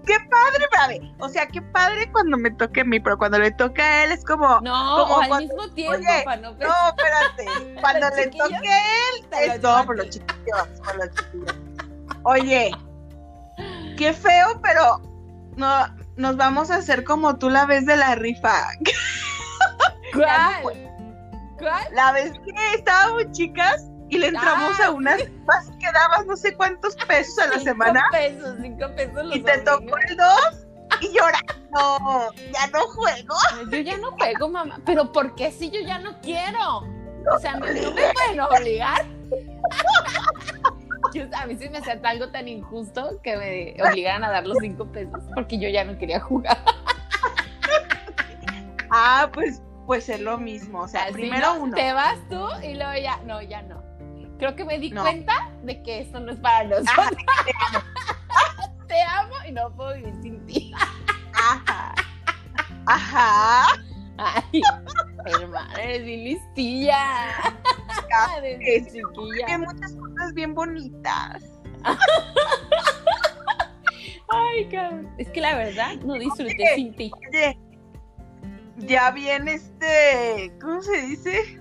qué 0.06 0.16
padre, 0.30 0.68
padre. 0.72 1.16
O 1.20 1.30
sea, 1.30 1.48
qué 1.48 1.62
padre 1.62 2.12
cuando 2.12 2.38
me 2.38 2.52
toque 2.52 2.82
a 2.82 2.84
mí, 2.86 3.00
pero 3.00 3.18
cuando 3.18 3.40
le 3.40 3.52
toca 3.52 3.84
a 3.84 4.04
él 4.06 4.12
es 4.12 4.24
como. 4.24 4.62
No, 4.62 5.06
como 5.08 5.34
al 5.34 5.44
mismo 5.44 5.68
tiempo, 5.70 5.98
oye, 5.98 6.26
no, 6.42 6.90
espérate. 6.90 7.76
Cuando 7.82 8.10
le 8.10 8.28
toque 8.28 8.70
a 8.70 8.78
él, 8.78 9.52
es 9.52 9.62
todo 9.62 9.86
por 9.86 9.98
los 9.98 10.10
chiquillos, 10.10 10.68
por 10.84 10.96
los 10.96 11.10
chiquillos. 11.16 11.56
Oye, 12.24 12.72
qué 13.98 14.14
feo, 14.14 14.60
pero 14.62 15.02
no, 15.56 15.96
nos 16.16 16.38
vamos 16.38 16.72
a 16.72 16.78
hacer 16.78 17.04
como 17.04 17.38
tú 17.38 17.50
la 17.50 17.66
vez 17.66 17.86
de 17.86 17.96
la 17.96 18.16
rifa. 18.16 18.68
¿Cuál? 20.14 20.92
¿Cuál? 21.58 21.84
La 21.94 22.12
vez 22.12 22.32
que 22.40 22.74
estábamos 22.74 23.32
chicas 23.32 23.86
y 24.10 24.18
le 24.18 24.28
entramos 24.28 24.80
a 24.80 24.92
unas 24.92 25.22
más 25.46 25.70
que 25.80 25.92
dabas 25.92 26.26
no 26.26 26.36
sé 26.36 26.56
cuántos 26.56 26.96
pesos 26.96 27.38
a 27.40 27.48
la 27.48 27.60
semana. 27.60 28.04
Cinco 28.12 28.12
pesos, 28.12 28.58
cinco 28.62 28.96
pesos. 28.96 29.36
y 29.36 29.42
te 29.42 29.58
tocó 29.60 29.98
el 30.08 30.18
dos 30.18 30.68
y 31.02 31.14
llora. 31.14 31.40
No, 31.72 32.32
ya 32.34 32.68
no 32.72 32.88
juego. 32.88 33.36
Yo 33.72 33.80
ya 33.80 33.98
no 33.98 34.12
juego, 34.12 34.50
mamá. 34.50 34.80
Pero 34.86 35.12
¿por 35.12 35.36
qué 35.36 35.52
si 35.52 35.70
yo 35.70 35.82
ya 35.82 36.00
no 36.00 36.20
quiero? 36.22 36.84
O 37.34 37.40
sea, 37.40 37.54
no, 37.54 37.66
me 37.66 37.74
pueden 37.74 38.40
obligar. 38.40 39.06
a 41.34 41.46
mí 41.48 41.58
sí 41.58 41.70
me 41.70 41.80
hacía 41.80 42.00
algo 42.04 42.30
tan 42.30 42.48
injusto 42.48 43.20
que 43.24 43.36
me 43.38 43.76
obligaran 43.84 44.24
a 44.24 44.30
dar 44.30 44.46
los 44.46 44.60
cinco 44.60 44.86
pesos 44.92 45.24
porque 45.34 45.58
yo 45.58 45.68
ya 45.70 45.84
no 45.84 45.98
quería 45.98 46.20
jugar. 46.20 46.58
ah, 48.92 49.30
pues, 49.34 49.64
pues 49.88 50.08
es 50.10 50.22
lo 50.22 50.38
mismo. 50.38 50.82
O 50.82 50.88
sea, 50.88 51.08
primero 51.12 51.56
uno. 51.56 51.76
Te 51.76 51.94
vas 51.94 52.20
tú 52.30 52.48
y 52.64 52.76
luego 52.76 52.94
ya, 53.02 53.18
no, 53.26 53.42
ya 53.42 53.64
no 53.64 53.95
creo 54.38 54.56
que 54.56 54.66
me 54.66 54.80
di 54.80 54.92
cuenta 54.92 55.50
de 55.64 55.82
que 55.84 56.02
esto 56.02 56.20
no 56.20 56.32
es 56.32 56.40
para 56.40 56.64
nosotros. 56.66 57.10
te 58.88 59.02
amo 59.02 59.36
y 59.48 59.52
no 59.52 59.74
puedo 59.76 59.96
vivir 59.96 60.14
sin 60.22 60.46
ti. 60.46 60.74
Ajá. 61.34 61.96
Ajá. 62.86 63.66
Ay, 64.18 64.62
hermana, 65.26 65.74
eres 65.82 66.06
bien 66.06 66.24
listilla. 66.24 67.54
Desde 68.42 68.86
chiquilla. 68.86 69.46
Hay 69.48 69.58
muchas 69.58 69.94
cosas 69.94 70.34
bien 70.34 70.54
bonitas. 70.54 71.44
Ay, 74.30 74.70
cabrón. 74.70 75.14
Es 75.18 75.30
que 75.30 75.42
la 75.42 75.56
verdad 75.56 75.96
no 75.98 76.14
disfruté 76.14 76.76
sin 76.76 76.96
ti. 76.96 77.12
Oye, 77.30 77.60
ya 78.78 79.12
viene 79.12 79.56
este. 79.56 80.54
¿Cómo 80.62 80.82
se 80.82 81.02
dice? 81.02 81.60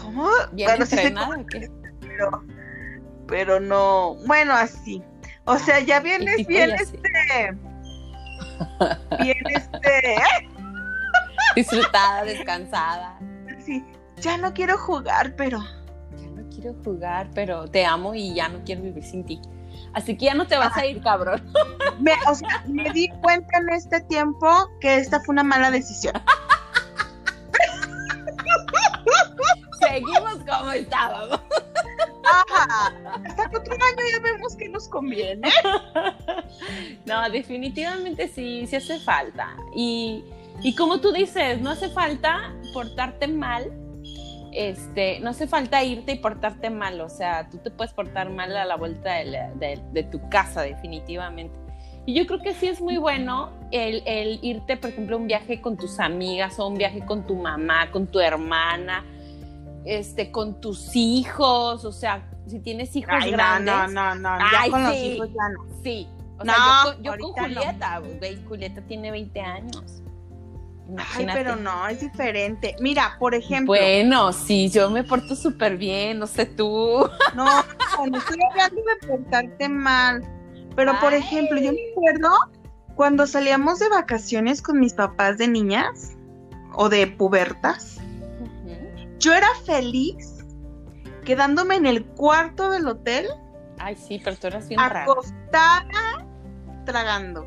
¿Cómo? 0.00 0.28
¿Bien 0.52 0.68
Pero, 2.00 2.44
pero 3.26 3.60
no, 3.60 4.16
bueno, 4.26 4.54
así. 4.54 5.02
O 5.44 5.58
sea, 5.58 5.80
ya 5.80 6.00
vienes 6.00 6.46
bien 6.46 6.70
este. 6.70 7.00
Bien 9.20 9.38
este. 9.48 10.16
Disfrutada, 11.56 12.24
descansada. 12.24 13.18
Sí, 13.64 13.84
ya 14.16 14.36
no 14.38 14.54
quiero 14.54 14.78
jugar, 14.78 15.34
pero. 15.36 15.58
Ya 16.16 16.28
no 16.28 16.48
quiero 16.48 16.74
jugar, 16.84 17.28
pero 17.34 17.66
te 17.68 17.84
amo 17.84 18.14
y 18.14 18.34
ya 18.34 18.48
no 18.48 18.62
quiero 18.64 18.82
vivir 18.82 19.04
sin 19.04 19.24
ti. 19.24 19.40
Así 19.94 20.16
que 20.16 20.26
ya 20.26 20.34
no 20.34 20.46
te 20.46 20.56
vas 20.56 20.76
a 20.76 20.86
ir, 20.86 21.02
cabrón. 21.02 21.42
Me, 22.00 22.12
o 22.26 22.34
sea, 22.34 22.64
me 22.66 22.90
di 22.92 23.08
cuenta 23.22 23.58
en 23.58 23.68
este 23.70 24.00
tiempo 24.02 24.48
que 24.80 24.96
esta 24.96 25.20
fue 25.20 25.32
una 25.34 25.42
mala 25.42 25.70
decisión. 25.70 26.14
seguimos 29.92 30.34
como 30.48 30.72
estábamos. 30.72 31.40
hasta 33.24 33.50
que 33.50 33.56
otro 33.56 33.74
año 33.74 34.02
ya 34.12 34.20
vemos 34.20 34.56
que 34.56 34.68
nos 34.68 34.88
conviene. 34.88 35.48
No, 37.04 37.28
definitivamente 37.30 38.28
sí, 38.28 38.66
sí 38.66 38.76
hace 38.76 39.00
falta. 39.00 39.56
Y, 39.74 40.24
y 40.62 40.74
como 40.74 41.00
tú 41.00 41.12
dices, 41.12 41.60
no 41.60 41.70
hace 41.70 41.88
falta 41.88 42.54
portarte 42.72 43.26
mal. 43.26 43.72
Este, 44.52 45.18
no 45.20 45.30
hace 45.30 45.46
falta 45.46 45.82
irte 45.82 46.12
y 46.12 46.18
portarte 46.18 46.68
mal, 46.68 47.00
o 47.00 47.08
sea, 47.08 47.48
tú 47.48 47.56
te 47.56 47.70
puedes 47.70 47.94
portar 47.94 48.28
mal 48.28 48.54
a 48.54 48.66
la 48.66 48.76
vuelta 48.76 49.14
de, 49.14 49.80
de, 49.90 50.02
tu 50.04 50.28
casa, 50.28 50.60
definitivamente. 50.60 51.58
Y 52.04 52.12
yo 52.12 52.26
creo 52.26 52.40
que 52.40 52.52
sí 52.52 52.66
es 52.66 52.82
muy 52.82 52.98
bueno 52.98 53.50
el, 53.70 54.02
el, 54.04 54.40
irte, 54.42 54.76
por 54.76 54.90
ejemplo, 54.90 55.16
a 55.16 55.20
un 55.20 55.26
viaje 55.26 55.62
con 55.62 55.78
tus 55.78 55.98
amigas 55.98 56.58
o 56.58 56.66
un 56.66 56.76
viaje 56.76 57.00
con 57.06 57.26
tu 57.26 57.34
mamá, 57.34 57.90
con 57.90 58.06
tu 58.06 58.20
hermana, 58.20 59.02
este, 59.84 60.30
con 60.30 60.60
tus 60.60 60.94
hijos, 60.94 61.84
o 61.84 61.92
sea, 61.92 62.28
si 62.46 62.60
tienes 62.60 62.94
hijos 62.96 63.24
grandes. 63.30 63.74
No, 63.74 63.88
no, 63.88 64.14
no, 64.14 64.38
no, 64.38 64.38
ya 64.50 64.70
con 64.70 64.84
los 64.84 64.96
hijos 64.96 65.28
ya 65.28 65.48
no. 65.48 65.82
Sí, 65.82 66.08
o 66.38 66.44
sea, 66.44 66.96
yo, 67.00 67.12
con 67.18 67.32
Julieta, 67.32 68.02
Julieta 68.48 68.80
tiene 68.82 69.10
20 69.10 69.40
años. 69.40 70.02
Ay, 71.14 71.26
pero 71.32 71.56
no, 71.56 71.86
es 71.88 72.00
diferente. 72.00 72.76
Mira, 72.80 73.16
por 73.18 73.34
ejemplo. 73.34 73.68
Bueno, 73.68 74.32
sí, 74.32 74.68
yo 74.68 74.90
me 74.90 75.04
porto 75.04 75.36
súper 75.36 75.76
bien, 75.76 76.18
no 76.18 76.26
sé 76.26 76.46
tú. 76.46 77.08
No, 77.34 77.46
no, 77.46 78.18
estoy 78.18 78.38
hablando 78.50 78.82
de 78.82 79.06
portarte 79.06 79.68
mal. 79.68 80.22
Pero, 80.76 80.98
por 81.00 81.14
ejemplo, 81.14 81.58
yo 81.58 81.72
me 81.72 81.78
acuerdo 81.92 82.30
cuando 82.94 83.26
salíamos 83.26 83.78
de 83.78 83.88
vacaciones 83.88 84.60
con 84.60 84.80
mis 84.80 84.92
papás 84.92 85.38
de 85.38 85.48
niñas 85.48 86.12
o 86.74 86.88
de 86.88 87.06
pubertas 87.06 87.98
yo 89.22 89.32
era 89.32 89.48
feliz 89.64 90.38
quedándome 91.24 91.76
en 91.76 91.86
el 91.86 92.04
cuarto 92.04 92.70
del 92.70 92.86
hotel. 92.88 93.26
Ay, 93.78 93.96
sí, 93.96 94.20
pero 94.22 94.36
tú 94.36 94.48
eras 94.48 94.68
bien 94.68 94.80
acostada, 94.80 96.26
tragando. 96.84 97.46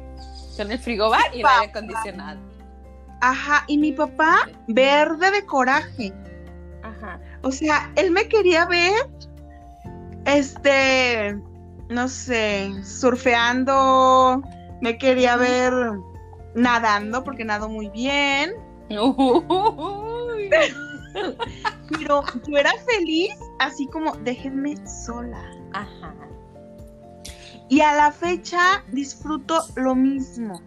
Con 0.58 0.72
el 0.72 0.80
frigobar 0.80 1.22
y 1.34 1.42
el 1.42 1.46
aire 1.46 1.68
acondicionado. 1.68 2.40
Ajá, 3.22 3.66
y 3.68 3.78
mi 3.78 3.92
papá 3.92 4.50
verde 4.68 5.32
de 5.32 5.46
coraje. 5.46 6.14
Ajá. 6.82 7.20
O 7.42 7.52
sea, 7.52 7.92
él 7.96 8.12
me 8.12 8.28
quería 8.30 8.66
ver, 8.66 8.94
este, 10.26 11.38
no 11.90 12.08
sé, 12.08 12.72
surfeando, 12.84 14.42
me 14.82 14.98
quería 14.98 15.36
ver 15.36 15.74
nadando 16.56 17.24
porque 17.24 17.44
nado 17.44 17.68
muy 17.68 17.90
bien. 17.90 18.54
Pero 21.90 22.24
yo 22.48 22.58
era 22.58 22.72
feliz, 22.86 23.34
así 23.60 23.88
como, 23.88 24.16
déjenme 24.18 24.76
sola. 24.88 25.42
Ajá. 25.74 26.14
Y 27.70 27.82
a 27.82 27.96
la 27.96 28.12
fecha 28.12 28.84
disfruto 28.92 29.64
lo 29.76 29.96
mismo. 29.96 30.62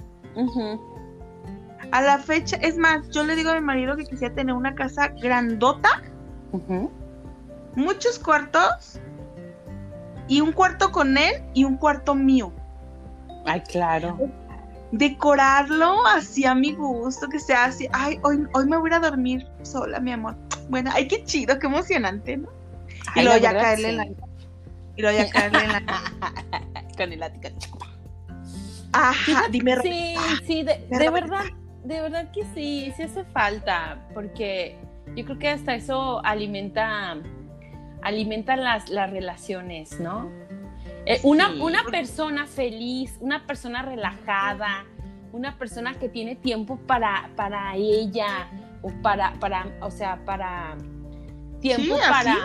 A 1.92 2.02
la 2.02 2.18
fecha, 2.18 2.56
es 2.56 2.76
más, 2.76 3.08
yo 3.10 3.24
le 3.24 3.36
digo 3.36 3.50
a 3.50 3.54
mi 3.54 3.60
marido 3.60 3.96
que 3.96 4.04
quisiera 4.04 4.34
tener 4.34 4.54
una 4.54 4.74
casa 4.74 5.08
grandota, 5.08 6.02
muchos 7.74 8.18
cuartos, 8.18 9.00
y 10.28 10.40
un 10.40 10.52
cuarto 10.52 10.92
con 10.92 11.16
él 11.16 11.42
y 11.54 11.64
un 11.64 11.76
cuarto 11.76 12.14
mío. 12.14 12.52
Ay, 13.46 13.62
claro. 13.62 14.18
Decorarlo 14.92 16.06
así 16.06 16.44
a 16.46 16.54
mi 16.54 16.72
gusto, 16.72 17.28
que 17.28 17.38
sea 17.38 17.66
así. 17.66 17.88
Ay, 17.92 18.18
hoy, 18.22 18.44
hoy 18.54 18.66
me 18.66 18.76
voy 18.76 18.92
a 18.92 19.00
dormir 19.00 19.46
sola, 19.62 20.00
mi 20.00 20.12
amor. 20.12 20.36
Bueno, 20.68 20.90
ay, 20.94 21.08
qué 21.08 21.24
chido, 21.24 21.58
qué 21.58 21.66
emocionante, 21.66 22.36
¿no? 22.36 22.48
y 23.14 23.22
luego 23.22 23.38
ya 23.38 23.52
caerle 23.58 23.90
en 23.90 23.96
la. 23.96 24.06
Y 24.96 25.02
luego 25.02 25.18
ya 25.18 25.30
caerle 25.30 25.64
en 25.64 25.72
la. 25.72 25.82
Con 26.96 27.12
el 27.12 27.20
látigo. 27.20 27.78
Ajá, 28.92 29.48
dime. 29.50 29.76
Sí, 29.82 30.14
sí, 30.46 30.62
de, 30.62 30.86
de 30.88 31.10
verdad, 31.10 31.44
de 31.84 32.00
verdad 32.00 32.30
que 32.32 32.44
sí, 32.54 32.92
sí 32.96 33.02
hace 33.02 33.24
falta, 33.24 34.06
porque 34.14 34.76
yo 35.14 35.24
creo 35.24 35.38
que 35.38 35.48
hasta 35.48 35.74
eso 35.74 36.24
alimenta, 36.24 37.16
alimenta 38.02 38.56
las, 38.56 38.88
las 38.88 39.10
relaciones, 39.10 40.00
¿no? 40.00 40.30
Eh, 41.10 41.20
una, 41.22 41.48
una 41.48 41.84
persona 41.84 42.46
feliz, 42.46 43.16
una 43.20 43.46
persona 43.46 43.80
relajada, 43.80 44.84
una 45.32 45.56
persona 45.56 45.94
que 45.94 46.10
tiene 46.10 46.36
tiempo 46.36 46.76
para, 46.76 47.30
para 47.34 47.74
ella, 47.76 48.50
o 48.82 48.90
para, 49.00 49.32
para, 49.40 49.74
o 49.80 49.90
sea, 49.90 50.22
para 50.26 50.76
tiempo 51.62 51.96
para. 51.96 52.36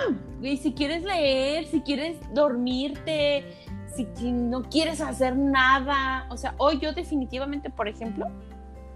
Y 0.41 0.55
si 0.55 0.72
quieres 0.72 1.03
leer, 1.03 1.65
si 1.65 1.82
quieres 1.82 2.15
dormirte, 2.34 3.43
si, 3.93 4.08
si, 4.15 4.32
no 4.32 4.62
quieres 4.63 5.01
hacer 5.01 5.36
nada. 5.36 6.25
O 6.29 6.38
sea, 6.38 6.55
hoy 6.58 6.79
yo 6.79 6.93
definitivamente, 6.93 7.70
por 7.70 7.89
ejemplo, 7.89 8.27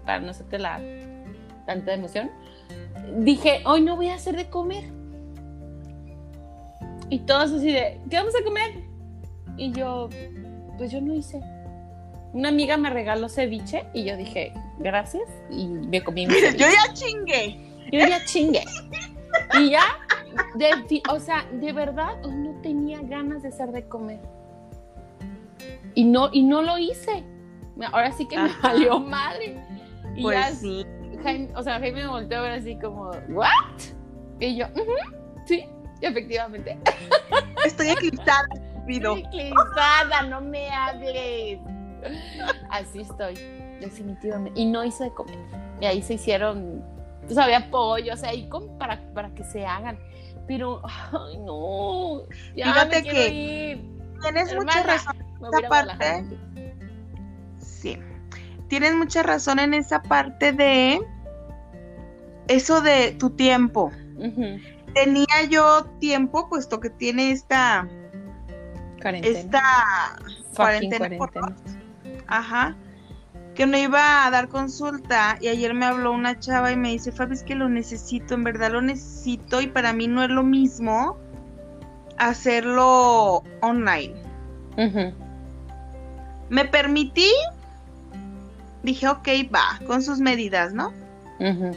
para 0.06 0.20
no 0.20 0.30
hacerte 0.30 0.58
la 0.58 0.80
tanta 1.66 1.92
emoción, 1.92 2.30
dije, 3.18 3.60
hoy 3.66 3.82
no 3.82 3.96
voy 3.96 4.08
a 4.08 4.14
hacer 4.14 4.34
de 4.34 4.48
comer. 4.48 4.84
Y 7.10 7.18
todos 7.18 7.52
así 7.52 7.70
de, 7.70 8.00
¿qué 8.08 8.16
vamos 8.16 8.32
a 8.34 8.42
comer? 8.42 8.87
Y 9.58 9.72
yo, 9.72 10.08
pues 10.78 10.90
yo 10.90 11.00
no 11.00 11.12
hice. 11.14 11.40
Una 12.32 12.48
amiga 12.50 12.76
me 12.76 12.90
regaló 12.90 13.28
ceviche 13.28 13.84
y 13.92 14.04
yo 14.04 14.16
dije, 14.16 14.52
gracias. 14.78 15.24
Y 15.50 15.66
me 15.66 16.02
comí 16.02 16.26
mi 16.26 16.34
ceviche. 16.34 16.58
Yo 16.58 16.66
ya 16.66 16.92
chingué. 16.94 17.58
Yo 17.90 17.98
ya 18.00 18.24
chingué. 18.24 18.64
Y 19.58 19.70
ya, 19.70 19.82
de, 20.54 21.02
o 21.10 21.18
sea, 21.20 21.44
de 21.52 21.72
verdad, 21.72 22.20
no 22.22 22.52
tenía 22.62 23.00
ganas 23.02 23.42
de 23.42 23.48
hacer 23.48 23.72
de 23.72 23.86
comer. 23.88 24.20
Y 25.94 26.04
no, 26.04 26.28
y 26.32 26.42
no 26.42 26.62
lo 26.62 26.78
hice. 26.78 27.24
Ahora 27.92 28.12
sí 28.12 28.26
que 28.28 28.36
me 28.36 28.50
Ajá. 28.50 28.68
valió 28.68 29.00
madre. 29.00 29.56
Y 30.14 30.22
Pues 30.22 30.38
ya, 30.38 30.54
sí. 30.54 30.86
Jaime, 31.22 31.48
o 31.56 31.62
sea, 31.62 31.78
Jaime 31.80 32.02
me 32.02 32.08
volteó 32.08 32.38
a 32.38 32.42
ver 32.42 32.52
así 32.52 32.78
como, 32.78 33.10
¿what? 33.30 33.48
Y 34.38 34.56
yo, 34.56 34.66
"Ujú, 34.66 34.92
sí, 35.46 35.64
efectivamente. 36.00 36.78
Estoy 37.64 37.88
eclipsada, 37.90 38.46
pido. 38.88 39.16
Estoy 39.16 39.40
eclipsada, 39.40 40.22
no 40.22 40.40
me 40.40 40.68
hables. 40.70 41.60
Así 42.70 43.02
estoy, 43.02 43.34
definitivamente. 43.80 44.60
Y 44.60 44.66
no 44.66 44.84
hice 44.84 45.04
de 45.04 45.10
comer. 45.12 45.38
Y 45.80 45.86
ahí 45.86 46.02
se 46.02 46.14
hicieron, 46.14 46.82
pues 47.26 47.38
había 47.38 47.70
pollo, 47.70 48.14
o 48.14 48.16
sea, 48.16 48.30
ahí 48.30 48.48
como 48.48 48.76
para, 48.78 49.00
para 49.14 49.32
que 49.34 49.44
se 49.44 49.64
hagan. 49.64 49.98
Pero, 50.48 50.80
ay, 50.84 51.38
no. 51.38 52.22
Ya 52.56 52.72
Fíjate 52.72 53.02
me 53.02 53.08
que 53.08 53.28
ir. 53.28 53.98
Tienes 54.22 54.54
mucha 54.54 54.80
Hermana, 54.80 54.94
razón. 54.94 55.16
Me 55.40 55.48
voy 55.48 55.56
a 55.56 55.60
ir 55.60 55.66
a 55.66 55.68
parte-. 55.68 56.24
Sí. 57.58 57.98
Tienes 58.68 58.94
mucha 58.94 59.22
razón 59.22 59.58
en 59.60 59.74
esa 59.74 60.02
parte 60.02 60.52
de 60.52 61.00
eso 62.48 62.80
de 62.80 63.12
tu 63.12 63.30
tiempo. 63.30 63.92
Tenía 64.94 65.44
yo 65.48 65.84
tiempo, 66.00 66.48
puesto 66.48 66.80
que 66.80 66.90
tiene 66.90 67.30
esta, 67.30 67.88
Cuarentena. 69.00 69.38
esta 69.38 69.62
cuarentena 70.54 71.16
por. 71.18 71.30
Ajá. 72.26 72.76
Que 73.54 73.66
no 73.66 73.76
iba 73.76 74.24
a 74.24 74.30
dar 74.30 74.48
consulta 74.48 75.36
y 75.40 75.48
ayer 75.48 75.74
me 75.74 75.86
habló 75.86 76.12
una 76.12 76.38
chava 76.38 76.70
y 76.70 76.76
me 76.76 76.90
dice, 76.90 77.10
Fabi, 77.10 77.34
es 77.34 77.42
que 77.42 77.56
lo 77.56 77.68
necesito, 77.68 78.34
en 78.34 78.44
verdad 78.44 78.70
lo 78.70 78.82
necesito 78.82 79.60
y 79.60 79.66
para 79.66 79.92
mí 79.92 80.06
no 80.06 80.22
es 80.22 80.30
lo 80.30 80.44
mismo 80.44 81.16
hacerlo 82.18 83.42
online. 83.60 84.14
Me 86.50 86.64
permití, 86.66 87.30
dije, 88.84 89.08
ok, 89.08 89.28
va, 89.52 89.84
con 89.86 90.02
sus 90.02 90.20
medidas, 90.20 90.72
¿no? 90.72 90.92
Ujú. 91.40 91.72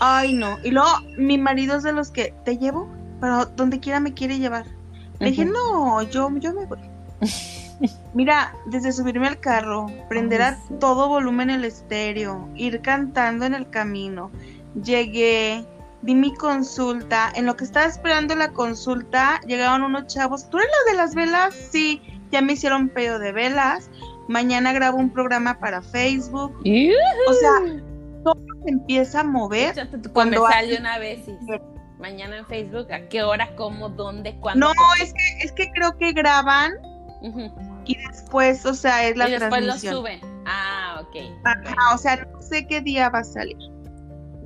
Ay, 0.00 0.34
no. 0.34 0.58
Y 0.62 0.70
luego 0.70 0.88
mi 1.18 1.38
marido 1.38 1.76
es 1.76 1.82
de 1.82 1.92
los 1.92 2.10
que 2.10 2.34
te 2.44 2.56
llevo, 2.56 2.88
pero 3.20 3.46
donde 3.46 3.80
quiera 3.80 3.98
me 3.98 4.14
quiere 4.14 4.38
llevar. 4.38 4.75
Le 5.18 5.30
dije, 5.30 5.44
no, 5.44 6.02
yo, 6.02 6.30
yo 6.38 6.52
me 6.52 6.66
voy. 6.66 6.78
Mira, 8.14 8.54
desde 8.66 8.92
subirme 8.92 9.28
al 9.28 9.38
carro, 9.40 9.86
prender 10.08 10.42
a 10.42 10.58
todo 10.80 11.08
volumen 11.08 11.50
el 11.50 11.64
estéreo, 11.64 12.48
ir 12.54 12.80
cantando 12.80 13.44
en 13.44 13.54
el 13.54 13.68
camino. 13.68 14.30
Llegué, 14.82 15.64
di 16.02 16.14
mi 16.14 16.34
consulta. 16.34 17.30
En 17.34 17.44
lo 17.46 17.56
que 17.56 17.64
estaba 17.64 17.86
esperando 17.86 18.34
la 18.34 18.52
consulta, 18.52 19.40
llegaron 19.46 19.82
unos 19.82 20.06
chavos. 20.06 20.48
¿Tú 20.48 20.58
eres 20.58 20.70
la 20.86 20.92
de 20.92 20.96
las 20.96 21.14
velas? 21.14 21.54
Sí, 21.54 22.00
ya 22.30 22.40
me 22.40 22.54
hicieron 22.54 22.88
pedo 22.88 23.18
de 23.18 23.32
velas. 23.32 23.90
Mañana 24.28 24.72
grabo 24.72 24.98
un 24.98 25.10
programa 25.10 25.58
para 25.58 25.82
Facebook. 25.82 26.58
O 27.28 27.32
sea, 27.34 27.80
todo 28.24 28.36
se 28.64 28.70
empieza 28.70 29.20
a 29.20 29.24
mover. 29.24 29.74
Tu 30.02 30.12
Cuando 30.12 30.38
comercial 30.40 30.64
hay- 30.64 30.70
de 30.70 30.76
una 30.78 30.98
vez. 30.98 31.24
sí. 31.26 31.36
Mañana 31.98 32.38
en 32.38 32.46
Facebook, 32.46 32.92
¿a 32.92 33.08
qué 33.08 33.22
hora, 33.22 33.54
cómo, 33.56 33.88
dónde, 33.88 34.34
cuándo? 34.36 34.66
No, 34.66 34.72
es 35.02 35.12
que, 35.14 35.38
es 35.44 35.52
que 35.52 35.70
creo 35.72 35.96
que 35.96 36.12
graban 36.12 36.74
y 37.86 37.96
después, 37.96 38.66
o 38.66 38.74
sea, 38.74 39.08
es 39.08 39.16
la 39.16 39.28
y 39.28 39.32
después 39.32 39.64
lo 39.64 39.78
suben. 39.78 40.20
Ah, 40.46 41.00
ok. 41.02 41.16
Ajá, 41.44 41.94
o 41.94 41.98
sea, 41.98 42.16
no 42.30 42.42
sé 42.42 42.66
qué 42.66 42.80
día 42.80 43.08
va 43.08 43.20
a 43.20 43.24
salir. 43.24 43.56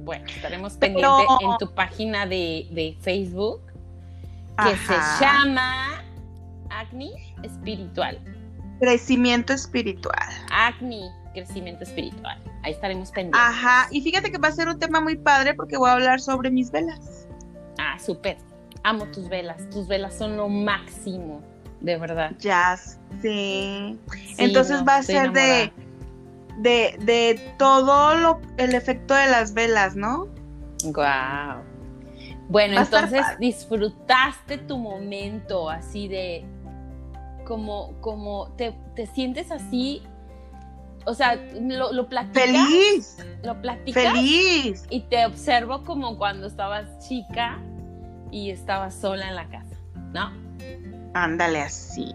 Bueno, 0.05 0.25
estaremos 0.27 0.77
Pero- 0.79 0.95
pendientes 0.95 1.37
en 1.41 1.59
tu 1.59 1.75
página 1.75 2.27
de, 2.27 2.67
de 2.71 2.97
Facebook 3.01 3.61
que 3.67 4.71
Ajá. 4.71 5.19
se 5.19 5.25
llama 5.25 6.03
Acne 6.71 7.11
Espiritual. 7.43 8.19
Crecimiento 8.79 9.53
espiritual. 9.53 10.29
Acne 10.51 11.11
Crecimiento 11.35 11.85
Espiritual. 11.85 12.39
Ahí 12.63 12.73
estaremos 12.73 13.11
pendientes. 13.11 13.41
Ajá, 13.41 13.89
y 13.91 14.01
fíjate 14.01 14.31
que 14.31 14.39
va 14.39 14.49
a 14.49 14.53
ser 14.53 14.69
un 14.69 14.79
tema 14.79 15.01
muy 15.01 15.17
padre 15.17 15.55
porque 15.55 15.77
voy 15.77 15.89
a 15.91 15.93
hablar 15.95 16.21
sobre 16.21 16.51
mis 16.51 16.71
velas. 16.71 17.20
Ah, 17.81 17.99
súper. 17.99 18.37
Amo 18.83 19.07
tus 19.07 19.29
velas. 19.29 19.69
Tus 19.71 19.89
velas 19.89 20.15
son 20.15 20.37
lo 20.37 20.49
máximo, 20.49 21.41
de 21.81 21.97
verdad. 21.97 22.33
Ya 22.39 22.77
sé. 22.77 22.99
Sí, 23.23 23.99
Entonces 24.39 24.81
no, 24.81 24.85
va 24.85 24.97
a 24.97 25.03
ser 25.03 25.33
de, 25.33 25.63
enamorada. 25.63 25.73
de, 26.59 26.97
de 27.01 27.55
todo 27.59 28.15
lo, 28.17 28.41
el 28.59 28.75
efecto 28.75 29.15
de 29.15 29.27
las 29.29 29.55
velas, 29.55 29.97
¿no? 29.97 30.29
Guau. 30.85 31.63
Bueno, 32.49 32.77
Va 32.77 32.83
entonces 32.83 33.25
disfrutaste 33.39 34.59
tu 34.59 34.77
momento 34.77 35.71
así 35.71 36.09
de 36.09 36.45
como, 37.47 37.95
como 38.01 38.49
te, 38.57 38.75
te 38.95 39.07
sientes 39.07 39.51
así, 39.51 40.03
o 41.07 41.15
sea, 41.15 41.37
lo, 41.61 41.93
lo 41.93 42.09
platicas, 42.09 42.45
Feliz, 42.45 43.17
lo 43.43 43.61
platicas 43.61 44.13
feliz. 44.13 44.85
y 44.91 45.01
te 45.03 45.25
observo 45.27 45.83
como 45.85 46.19
cuando 46.19 46.47
estabas 46.47 46.87
chica 47.09 47.59
y 48.31 48.51
estabas 48.51 48.95
sola 48.95 49.29
en 49.29 49.37
la 49.37 49.49
casa, 49.49 49.77
¿no? 50.13 50.33
Ándale 51.15 51.63
así. 51.63 52.13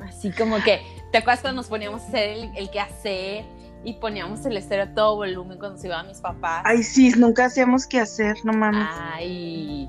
Así 0.00 0.30
como 0.32 0.56
que, 0.62 0.80
¿te 1.12 1.18
acuerdas 1.18 1.40
cuando 1.40 1.60
nos 1.60 1.68
poníamos 1.68 2.02
a 2.02 2.06
hacer 2.06 2.30
el, 2.30 2.50
el 2.56 2.70
que 2.70 2.80
hacer 2.80 3.44
y 3.84 3.94
poníamos 3.94 4.44
el 4.46 4.56
estéreo 4.56 4.86
a 4.86 4.94
todo 4.94 5.16
volumen 5.16 5.58
cuando 5.58 5.78
se 5.78 5.88
iban 5.88 6.06
mis 6.08 6.20
papás? 6.20 6.62
Ay, 6.64 6.82
sí, 6.82 7.12
nunca 7.16 7.46
hacíamos 7.46 7.86
qué 7.86 8.00
hacer, 8.00 8.36
no 8.44 8.52
mames. 8.52 8.88
Ay, 8.90 9.88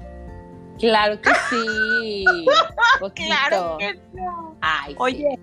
claro 0.78 1.20
que 1.22 1.32
sí. 1.50 2.26
Claro 3.16 3.78
que 3.80 4.00
no. 4.14 4.58
Ay, 4.62 4.92
sí. 4.92 4.98
Oye, 5.00 5.40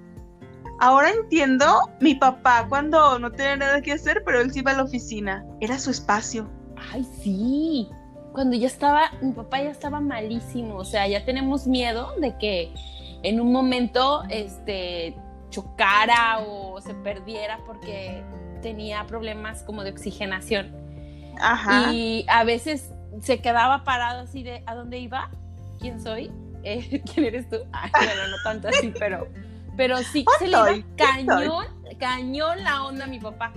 ahora 0.78 1.10
entiendo 1.10 1.90
mi 2.00 2.14
papá 2.14 2.66
cuando 2.68 3.18
no 3.18 3.30
tenía 3.32 3.56
nada 3.56 3.80
que 3.80 3.92
hacer, 3.92 4.22
pero 4.24 4.40
él 4.40 4.52
sí 4.52 4.58
iba 4.58 4.72
a 4.72 4.76
la 4.76 4.84
oficina. 4.84 5.44
Era 5.60 5.78
su 5.78 5.90
espacio. 5.90 6.50
Ay, 6.92 7.06
sí. 7.22 7.88
Cuando 8.36 8.54
ya 8.54 8.66
estaba, 8.66 9.12
mi 9.22 9.32
papá 9.32 9.62
ya 9.62 9.70
estaba 9.70 9.98
malísimo. 9.98 10.76
O 10.76 10.84
sea, 10.84 11.08
ya 11.08 11.24
tenemos 11.24 11.66
miedo 11.66 12.12
de 12.20 12.36
que 12.36 12.70
en 13.22 13.40
un 13.40 13.50
momento 13.50 14.24
este, 14.28 15.16
chocara 15.48 16.40
o 16.40 16.78
se 16.82 16.92
perdiera 16.92 17.60
porque 17.64 18.22
tenía 18.60 19.06
problemas 19.06 19.62
como 19.62 19.84
de 19.84 19.90
oxigenación. 19.92 20.70
Ajá. 21.40 21.90
Y 21.94 22.26
a 22.28 22.44
veces 22.44 22.92
se 23.22 23.40
quedaba 23.40 23.84
parado 23.84 24.24
así 24.24 24.42
de, 24.42 24.62
¿a 24.66 24.74
dónde 24.74 24.98
iba? 24.98 25.30
¿Quién 25.80 26.02
soy? 26.02 26.30
Eh, 26.68 27.00
¿Quién 27.14 27.26
eres 27.26 27.48
tú? 27.48 27.58
Ay, 27.70 27.92
bueno, 27.94 28.26
no 28.28 28.36
tanto 28.44 28.66
así, 28.66 28.92
pero, 28.98 29.28
pero 29.76 29.98
sí 29.98 30.26
se 30.40 30.48
le 30.48 30.50
iba 30.50 30.86
cañón, 30.96 31.64
cañón 31.96 32.64
la 32.64 32.82
onda 32.82 33.04
a 33.04 33.06
mi 33.06 33.20
papá. 33.20 33.52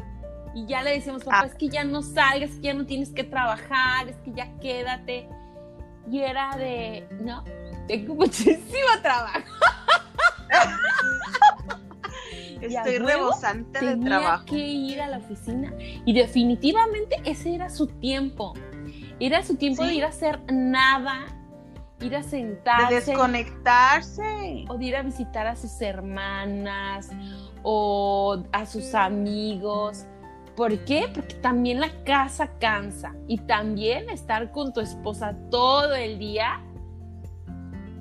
Y 0.60 0.66
ya 0.66 0.84
le 0.84 0.92
decíamos, 0.92 1.24
papá, 1.24 1.42
Ah. 1.44 1.46
es 1.46 1.56
que 1.56 1.70
ya 1.70 1.84
no 1.84 2.02
salgas, 2.02 2.52
que 2.56 2.62
ya 2.62 2.74
no 2.74 2.86
tienes 2.86 3.10
que 3.12 3.24
trabajar, 3.24 4.10
es 4.10 4.18
que 4.18 4.32
ya 4.34 4.52
quédate. 4.60 5.30
Y 6.12 6.20
era 6.20 6.56
de, 6.58 7.08
no, 7.22 7.44
tengo 7.88 8.16
muchísimo 8.24 8.90
trabajo. 9.02 9.40
Estoy 12.62 12.98
rebosante 12.98 13.80
de 13.80 13.92
tenía 13.92 14.20
trabajo. 14.20 14.46
que 14.46 14.58
ir 14.58 15.02
a 15.02 15.08
la 15.08 15.18
oficina. 15.20 15.72
Y 16.06 16.14
definitivamente 16.14 17.16
ese 17.24 17.56
era 17.56 17.70
su 17.70 17.88
tiempo. 17.88 18.54
Era 19.20 19.44
su 19.44 19.56
tiempo 19.56 19.86
de 19.86 19.94
ir 19.94 20.04
a 20.04 20.10
hacer 20.10 20.42
nada, 20.52 21.26
ir 22.02 22.16
a 22.16 22.20
De 22.20 22.24
sentarse 22.30 22.96
desconectarse. 22.96 24.66
o 24.68 24.78
de 24.78 24.86
ir 24.86 24.96
a 24.98 25.04
visitar 25.04 25.48
a 25.48 25.56
sus 25.56 25.80
hermanas 25.82 27.10
o 27.64 28.44
a 28.52 28.66
sus 28.66 28.94
amigos. 28.94 30.06
¿Por 30.60 30.78
qué? 30.80 31.10
Porque 31.16 31.36
también 31.36 31.80
la 31.80 31.90
casa 32.04 32.50
cansa 32.60 33.16
y 33.30 33.38
también 33.38 34.10
estar 34.10 34.52
con 34.52 34.74
tu 34.74 34.82
esposa 34.82 35.34
todo 35.50 35.96
el 35.96 36.20
día 36.20 36.60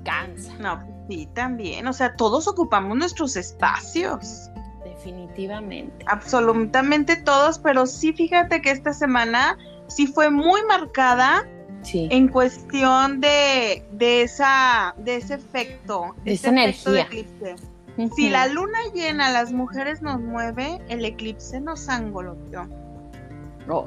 cansa, 0.03 0.53
No, 0.59 0.83
sí, 1.07 1.29
también. 1.33 1.87
O 1.87 1.93
sea, 1.93 2.17
todos 2.17 2.49
ocupamos 2.49 2.97
nuestros 2.97 3.37
espacios. 3.37 4.49
definitivamente. 4.83 6.03
Absolutamente 6.09 7.15
todos, 7.15 7.59
pero 7.59 7.85
sí 7.85 8.11
fíjate 8.11 8.61
que 8.61 8.71
esta 8.71 8.91
semana 8.91 9.57
sí 9.87 10.05
fue 10.07 10.29
muy 10.29 10.61
marcada 10.63 11.47
Sí. 11.81 12.09
en 12.11 12.27
cuestión 12.27 13.21
de, 13.21 13.87
de 13.93 14.23
esa 14.23 14.93
de 14.97 15.15
ese 15.15 15.35
efecto, 15.35 16.13
De 16.25 16.33
ese 16.33 16.49
esa 16.49 16.63
efecto 16.65 16.91
de 16.91 16.99
Si 18.15 18.29
la 18.29 18.47
luna 18.47 18.77
llena 18.93 19.27
a 19.27 19.31
las 19.31 19.51
mujeres 19.51 20.01
nos 20.01 20.19
mueve, 20.21 20.79
el 20.89 21.03
eclipse 21.03 21.59
nos 21.59 21.89
angoloteó. 21.89 22.67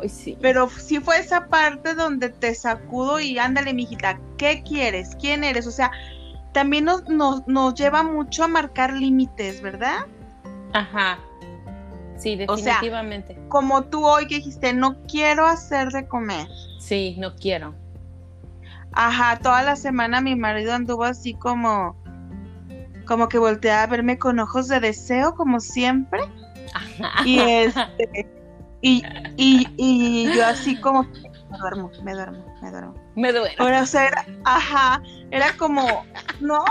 Ay, 0.01 0.09
sí. 0.09 0.37
Pero 0.41 0.69
sí 0.69 1.01
fue 1.01 1.19
esa 1.19 1.47
parte 1.49 1.95
donde 1.95 2.29
te 2.29 2.55
sacudo 2.55 3.21
y 3.21 3.39
ándale, 3.39 3.75
mijita, 3.75 4.21
¿qué 4.37 4.63
quieres? 4.63 5.17
¿Quién 5.19 5.45
eres? 5.45 5.67
O 5.67 5.71
sea, 5.71 5.91
también 6.53 6.85
nos, 6.85 7.09
nos, 7.09 7.47
nos 7.49 7.75
lleva 7.75 8.03
mucho 8.03 8.45
a 8.45 8.49
marcar 8.49 8.93
límites, 8.93 9.63
¿verdad? 9.63 10.07
Ajá. 10.73 11.19
Sí, 12.17 12.39
O 12.47 12.57
sea, 12.57 12.75
definitivamente. 12.75 13.37
Como 13.49 13.85
tú 13.85 14.05
hoy 14.07 14.27
que 14.29 14.37
dijiste, 14.37 14.73
no 14.73 15.03
quiero 15.09 15.47
hacer 15.47 15.91
de 15.91 16.07
comer. 16.07 16.47
sí, 16.79 17.17
no 17.19 17.35
quiero. 17.35 17.75
Ajá, 18.93 19.39
toda 19.39 19.63
la 19.63 19.75
semana 19.75 20.21
mi 20.21 20.37
marido 20.37 20.75
anduvo 20.75 21.05
así 21.05 21.35
como, 21.35 21.97
como 23.07 23.29
que 23.29 23.39
volteaba 23.39 23.83
a 23.83 23.87
verme 23.87 24.19
con 24.19 24.39
ojos 24.39 24.69
de 24.69 24.81
deseo, 24.81 25.35
como 25.35 25.61
siempre. 25.61 26.21
Ajá. 26.75 27.27
Y 27.27 27.39
este, 27.39 28.29
y, 28.81 29.05
y, 29.37 29.69
y 29.77 30.35
yo 30.35 30.45
así 30.47 30.81
como, 30.81 31.05
me 31.05 31.59
duermo, 31.59 31.91
me 32.03 32.15
duermo, 32.15 32.45
me 32.61 32.71
duermo. 32.71 32.95
Me. 33.15 33.33
Ahora, 33.59 33.83
o 33.83 33.87
sea, 33.87 34.09
era, 34.09 34.27
ajá, 34.45 35.03
era 35.31 35.57
como, 35.57 36.05
no, 36.41 36.65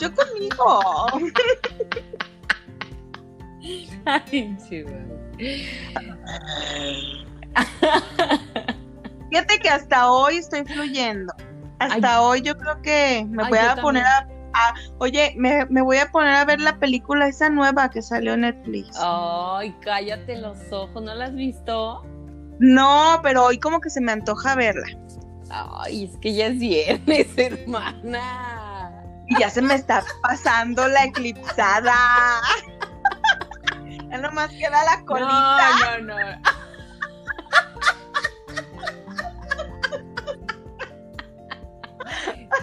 yo 0.00 0.14
conmigo. 0.14 0.80
Ay. 4.06 4.56
Fíjate 9.30 9.58
que 9.58 9.68
hasta 9.68 10.10
hoy 10.10 10.36
estoy 10.36 10.64
fluyendo. 10.64 11.34
Hasta 11.80 12.22
hoy 12.22 12.40
yo 12.40 12.56
creo 12.56 12.80
que 12.80 13.26
me 13.28 13.42
Ay, 13.42 13.48
voy 13.50 13.58
a 13.58 13.76
poner 13.76 14.04
a, 14.04 14.26
a- 14.54 14.74
oye, 14.98 15.34
me, 15.36 15.66
me 15.66 15.82
voy 15.82 15.98
a 15.98 16.10
poner 16.10 16.34
a 16.34 16.44
ver 16.44 16.60
la 16.60 16.78
película 16.78 17.28
esa 17.28 17.48
nueva 17.50 17.90
que 17.90 18.02
salió 18.02 18.34
en 18.34 18.42
Netflix. 18.42 18.96
Ay, 19.00 19.74
cállate 19.80 20.38
los 20.38 20.58
ojos, 20.72 21.02
¿no 21.02 21.14
la 21.14 21.26
has 21.26 21.34
visto? 21.34 22.02
No, 22.60 23.20
pero 23.22 23.44
hoy 23.44 23.58
como 23.58 23.80
que 23.80 23.90
se 23.90 24.00
me 24.00 24.12
antoja 24.12 24.54
verla. 24.54 24.86
Ay, 25.50 26.04
es 26.04 26.16
que 26.18 26.34
ya 26.34 26.46
es 26.46 26.58
viernes, 26.58 27.26
hermana. 27.36 28.90
Y 29.28 29.38
ya 29.40 29.50
se 29.50 29.62
me 29.62 29.74
está 29.74 30.02
pasando 30.22 30.86
la 30.88 31.04
eclipsada. 31.04 31.94
ya 34.10 34.18
nomás 34.18 34.50
queda 34.50 34.84
la 34.84 35.04
colita. 35.04 35.98
No, 35.98 36.00
no, 36.00 36.14
no. 36.14 36.63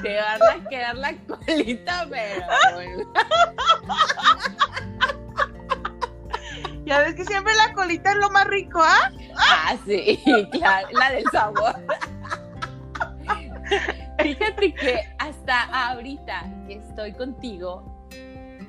Te 0.01 0.15
van 0.15 0.41
a 0.41 0.69
quedar 0.69 0.97
la 0.97 1.13
colita, 1.27 2.07
pero. 2.09 2.45
Ya 6.85 6.99
ves 6.99 7.15
que 7.15 7.25
siempre 7.25 7.53
la 7.55 7.73
colita 7.73 8.11
es 8.11 8.17
lo 8.17 8.29
más 8.31 8.45
rico, 8.47 8.81
¿ah? 8.83 9.11
Ah, 9.37 9.77
sí, 9.85 10.19
claro, 10.51 10.87
la 10.91 11.11
del 11.11 11.25
sabor. 11.31 11.75
Fíjate 14.19 14.73
que 14.73 14.99
hasta 15.17 15.63
ahorita 15.89 16.43
que 16.67 16.75
estoy 16.75 17.13
contigo 17.13 18.09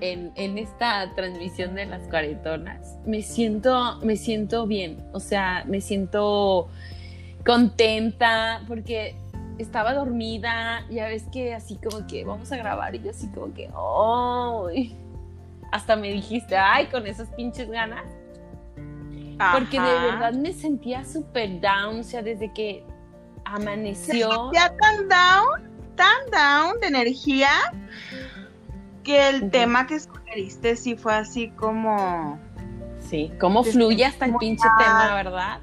en, 0.00 0.32
en 0.36 0.58
esta 0.58 1.12
transmisión 1.14 1.74
de 1.74 1.86
las 1.86 2.02
cuaretonas, 2.08 2.96
me 3.04 3.22
siento, 3.22 3.98
me 4.02 4.16
siento 4.16 4.66
bien. 4.66 5.04
O 5.12 5.20
sea, 5.20 5.64
me 5.66 5.80
siento 5.80 6.68
contenta 7.44 8.62
porque 8.68 9.16
estaba 9.58 9.94
dormida. 9.94 10.84
Ya 10.90 11.06
ves 11.06 11.24
que 11.32 11.54
así 11.54 11.76
como 11.76 12.06
que 12.06 12.24
vamos 12.24 12.50
a 12.52 12.56
grabar 12.56 12.94
y 12.94 13.00
yo 13.02 13.10
así 13.10 13.28
como 13.28 13.52
que, 13.54 13.70
¡ay! 13.74 14.96
Hasta 15.70 15.96
me 15.96 16.10
dijiste, 16.10 16.56
ay, 16.56 16.86
con 16.86 17.06
esas 17.06 17.28
pinches 17.30 17.70
ganas. 17.70 18.04
Porque 19.52 19.80
de 19.80 19.98
verdad 20.00 20.32
me 20.34 20.52
sentía 20.52 21.04
súper 21.04 21.60
down, 21.60 22.00
o 22.00 22.02
sea, 22.04 22.22
desde 22.22 22.52
que 22.52 22.84
amaneció. 23.44 24.52
Ya 24.52 24.72
tan 24.76 25.08
down, 25.08 25.70
tan 25.96 26.30
down 26.30 26.78
de 26.80 26.86
energía, 26.88 27.48
que 29.02 29.28
el 29.30 29.50
tema 29.50 29.86
que 29.86 29.98
sugeriste 29.98 30.76
sí 30.76 30.94
fue 30.96 31.14
así 31.14 31.48
como, 31.50 32.38
Sí, 33.00 33.32
cómo 33.40 33.64
fluye 33.64 34.04
hasta 34.04 34.26
el 34.26 34.36
pinche 34.36 34.68
tema, 34.78 35.14
¿verdad? 35.14 35.58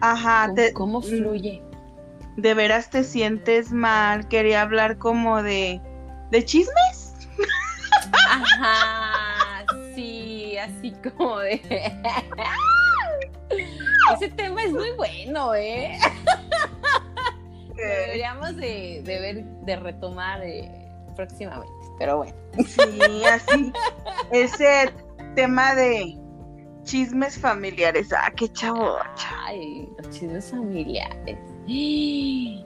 ajá, 0.00 0.42
¿Cómo, 0.44 0.54
te- 0.54 0.72
cómo 0.72 1.00
fluye? 1.02 1.62
De 2.36 2.54
veras 2.54 2.90
te 2.90 3.02
sientes 3.02 3.72
mal, 3.72 4.28
quería 4.28 4.62
hablar 4.62 4.98
como 4.98 5.42
de, 5.42 5.80
de 6.30 6.44
chismes. 6.44 7.14
Ajá, 8.12 9.64
sí, 9.94 10.56
así 10.58 10.92
como 11.16 11.38
de... 11.38 11.60
Ese 14.14 14.28
tema 14.28 14.62
es 14.62 14.72
muy 14.72 14.92
bueno, 14.92 15.54
¿eh? 15.54 15.98
Deberíamos 17.76 18.56
de, 18.56 19.02
de 19.04 19.20
ver, 19.20 19.44
de 19.44 19.76
retomar 19.76 20.42
eh, 20.42 20.70
próximamente, 21.16 21.72
pero 21.98 22.18
bueno. 22.18 22.34
Sí, 22.66 23.24
así, 23.24 23.72
ese 24.30 24.92
tema 25.34 25.74
de 25.74 26.16
chismes 26.84 27.38
familiares, 27.38 28.12
ah, 28.12 28.32
qué 28.36 28.48
chavo. 28.48 28.96
Ay, 29.44 29.88
los 29.98 30.10
chismes 30.10 30.50
familiares. 30.50 31.38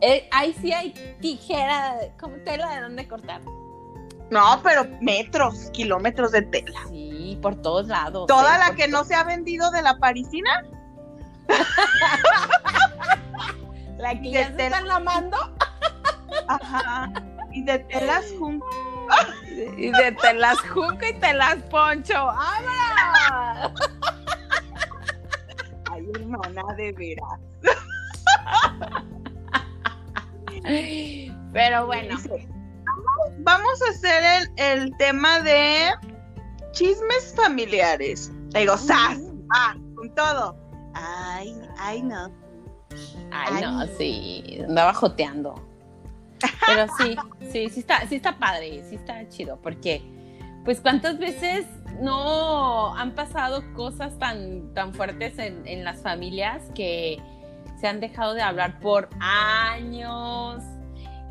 Eh, 0.00 0.28
ahí 0.30 0.54
sí 0.60 0.72
hay 0.72 0.92
tijera, 1.20 1.96
como 2.20 2.36
tela 2.44 2.72
de 2.72 2.82
dónde 2.82 3.08
cortar. 3.08 3.40
No, 4.30 4.60
pero 4.62 4.86
metros, 5.00 5.70
kilómetros 5.72 6.30
de 6.30 6.42
tela. 6.42 6.78
Sí, 6.88 7.36
por 7.42 7.60
todos 7.62 7.88
lados. 7.88 8.28
Toda 8.28 8.54
eh, 8.54 8.58
la 8.60 8.76
que 8.76 8.86
no 8.86 9.02
se 9.02 9.16
ha 9.16 9.24
vendido 9.24 9.72
de 9.72 9.82
la 9.82 9.98
parisina, 9.98 10.64
La 13.98 14.14
que 14.14 14.20
de 14.20 14.30
ya 14.30 14.54
se 14.54 14.66
están 14.66 14.86
lamando. 14.86 15.36
ajá, 16.46 17.12
y 17.52 17.64
de 17.64 17.80
telas 17.80 18.24
juntas. 18.38 18.68
Y 19.78 19.90
de 19.90 20.12
te 20.12 20.34
las 20.34 20.60
junco 20.60 21.04
y 21.04 21.14
te 21.14 21.32
las 21.32 21.56
poncho. 21.64 22.12
¡Vámonos! 22.12 23.72
Ay, 25.90 26.06
hermana, 26.14 26.62
de 26.76 26.92
veras. 26.92 27.40
Pero 31.52 31.86
bueno, 31.86 32.16
vamos, 32.18 33.32
vamos 33.38 33.82
a 33.82 33.90
hacer 33.90 34.22
el, 34.56 34.82
el 34.82 34.96
tema 34.98 35.40
de 35.40 35.90
chismes 36.72 37.34
familiares. 37.36 38.32
Digo, 38.50 38.76
¡zas! 38.76 39.18
Ah, 39.50 39.74
con 39.94 40.14
todo. 40.14 40.56
Ay, 40.94 41.54
ay, 41.78 42.02
no. 42.02 42.32
ay 43.30 43.62
no, 43.62 43.86
sí, 43.96 44.60
andaba 44.66 44.92
joteando. 44.94 45.54
Pero 46.66 46.86
sí, 46.98 47.16
sí, 47.52 47.68
sí 47.70 47.80
está, 47.80 48.06
sí 48.06 48.16
está 48.16 48.38
padre, 48.38 48.84
sí 48.88 48.96
está 48.96 49.28
chido, 49.28 49.58
porque 49.62 50.02
pues 50.64 50.80
cuántas 50.80 51.18
veces 51.18 51.66
no 52.00 52.94
han 52.96 53.14
pasado 53.14 53.62
cosas 53.74 54.18
tan, 54.18 54.72
tan 54.74 54.92
fuertes 54.92 55.38
en, 55.38 55.66
en 55.66 55.84
las 55.84 56.02
familias 56.02 56.70
que 56.74 57.18
se 57.80 57.86
han 57.86 58.00
dejado 58.00 58.34
de 58.34 58.42
hablar 58.42 58.78
por 58.80 59.08
años, 59.20 60.62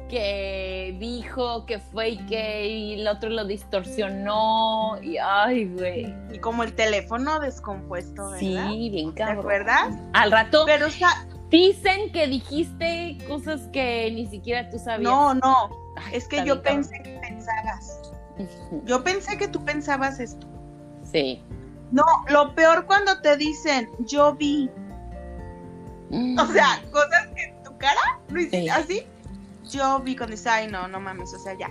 que 0.09 0.95
dijo 0.99 1.65
que 1.65 1.79
fue 1.79 2.09
y 2.11 2.17
que 2.27 2.65
y 2.67 2.93
el 3.01 3.07
otro 3.07 3.29
lo 3.29 3.43
distorsionó, 3.45 4.97
y 5.01 5.17
ay, 5.17 5.65
güey. 5.73 6.13
Y 6.31 6.39
como 6.39 6.63
el 6.63 6.73
teléfono 6.73 7.39
descompuesto, 7.39 8.29
¿verdad? 8.31 8.39
Sí, 8.39 8.89
bien 8.89 9.13
¿Te 9.13 9.21
cabrón. 9.23 9.39
acuerdas? 9.39 9.95
Al 10.13 10.31
rato 10.31 10.63
Pero, 10.65 10.87
o 10.87 10.91
sea, 10.91 11.09
dicen 11.49 12.11
que 12.13 12.27
dijiste 12.27 13.17
cosas 13.27 13.67
que 13.73 14.09
ni 14.11 14.25
siquiera 14.27 14.69
tú 14.69 14.79
sabías. 14.79 15.11
no, 15.11 15.33
no. 15.35 15.69
Ay, 15.97 16.15
Es 16.15 16.27
que 16.27 16.37
yo 16.45 16.61
cabrón. 16.61 16.83
pensé 16.87 17.01
que 17.03 17.19
pensabas. 17.19 18.01
Yo 18.85 19.03
pensé 19.03 19.37
que 19.37 19.47
tú 19.47 19.65
pensabas 19.65 20.19
esto. 20.19 20.47
Sí. 21.11 21.41
No, 21.91 22.03
lo 22.29 22.53
peor 22.53 22.85
cuando 22.85 23.19
te 23.21 23.35
dicen, 23.35 23.89
yo 23.99 24.35
vi. 24.35 24.69
O 26.11 26.45
sea, 26.47 26.81
cosas 26.91 27.27
que 27.35 27.43
en 27.43 27.63
tu 27.63 27.77
cara 27.77 28.19
no 28.29 28.39
hiciste 28.39 28.71
así. 28.71 29.07
Yo 29.69 29.99
vi 29.99 30.15
cuando 30.15 30.35
dice, 30.35 30.49
ay, 30.49 30.67
no, 30.67 30.87
no 30.87 30.99
mames, 30.99 31.33
o 31.33 31.39
sea, 31.39 31.53
ya. 31.57 31.69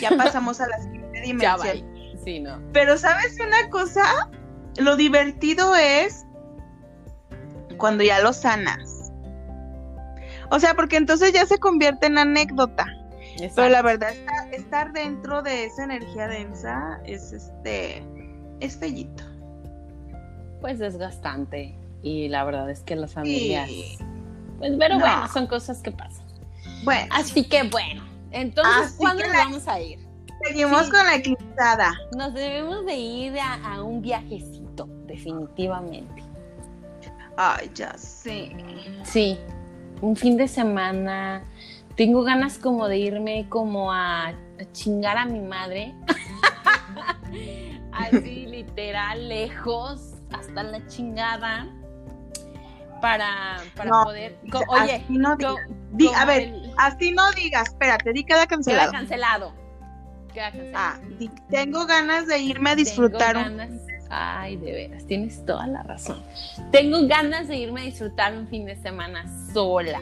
Ya 0.00 0.10
pasamos 0.16 0.60
a 0.60 0.68
la 0.68 0.78
siguiente 0.80 1.20
dimensión. 1.22 1.84
Sí, 2.24 2.40
no. 2.40 2.60
Pero 2.72 2.98
¿sabes 2.98 3.38
una 3.40 3.68
cosa? 3.70 4.28
Lo 4.76 4.96
divertido 4.96 5.74
es 5.74 6.24
cuando 7.78 8.04
ya 8.04 8.20
lo 8.20 8.32
sanas. 8.32 9.10
O 10.50 10.60
sea, 10.60 10.74
porque 10.74 10.96
entonces 10.96 11.32
ya 11.32 11.46
se 11.46 11.58
convierte 11.58 12.06
en 12.06 12.18
anécdota. 12.18 12.86
Pero 13.54 13.68
la 13.70 13.82
verdad, 13.82 14.10
estar, 14.10 14.54
estar, 14.54 14.92
dentro 14.92 15.42
de 15.42 15.64
esa 15.64 15.84
energía 15.84 16.28
densa 16.28 17.00
es 17.04 17.32
este 17.32 18.04
es 18.60 18.76
fellito. 18.76 19.24
Pues 20.60 20.78
desgastante. 20.78 21.74
Y 22.02 22.28
la 22.28 22.44
verdad 22.44 22.68
es 22.70 22.80
que 22.80 22.96
las 22.96 23.12
familias. 23.12 23.70
Pues, 24.58 24.72
pero 24.78 24.98
bueno, 24.98 25.28
son 25.32 25.46
cosas 25.46 25.80
que 25.82 25.92
pasan. 25.92 26.26
Bueno. 26.84 27.08
Así 27.10 27.44
que 27.44 27.62
bueno. 27.64 28.04
Entonces, 28.30 28.94
¿cuándo 28.96 29.24
nos 29.24 29.32
vamos 29.32 29.68
a 29.68 29.80
ir? 29.80 29.98
Seguimos 30.44 30.90
con 30.90 31.04
la 31.06 31.16
eclipsada. 31.16 31.92
Nos 32.16 32.34
debemos 32.34 32.84
de 32.84 32.96
ir 32.96 33.38
a, 33.38 33.82
un 33.82 34.02
viajecito, 34.02 34.88
definitivamente. 35.06 36.22
Ay, 37.36 37.70
ya 37.74 37.96
sé. 37.96 38.52
Sí, 39.04 39.38
un 40.00 40.16
fin 40.16 40.36
de 40.36 40.48
semana. 40.48 41.44
Tengo 41.96 42.22
ganas 42.22 42.58
como 42.58 42.88
de 42.88 42.98
irme 42.98 43.46
como 43.48 43.92
a, 43.92 44.32
chingar 44.72 45.16
a 45.16 45.26
mi 45.26 45.40
madre. 45.40 45.94
Así 47.92 48.46
literal, 48.46 49.28
lejos, 49.28 50.14
hasta 50.32 50.62
la 50.62 50.84
chingada. 50.86 51.68
Para, 53.02 53.56
para 53.76 53.90
poder. 54.04 54.38
oye, 54.68 55.04
no 55.08 55.36
a 56.16 56.24
ver, 56.24 56.54
así 56.78 57.10
no 57.10 57.32
digas, 57.32 57.68
espérate, 57.68 58.12
di 58.12 58.22
queda 58.24 58.46
cancelado. 58.46 58.92
Queda 58.92 59.00
cancelado. 59.00 59.52
Ah, 60.74 60.98
tengo 61.50 61.84
ganas 61.84 62.28
de 62.28 62.38
irme 62.38 62.70
a 62.70 62.76
disfrutar. 62.76 63.36
Ay, 64.08 64.56
de 64.56 64.72
veras, 64.72 65.04
tienes 65.06 65.44
toda 65.44 65.66
la 65.66 65.82
razón. 65.82 66.22
Tengo 66.70 67.06
ganas 67.08 67.48
de 67.48 67.56
irme 67.56 67.80
a 67.80 67.84
disfrutar 67.84 68.34
un 68.34 68.46
fin 68.46 68.66
de 68.66 68.76
semana 68.76 69.24
sola. 69.52 70.00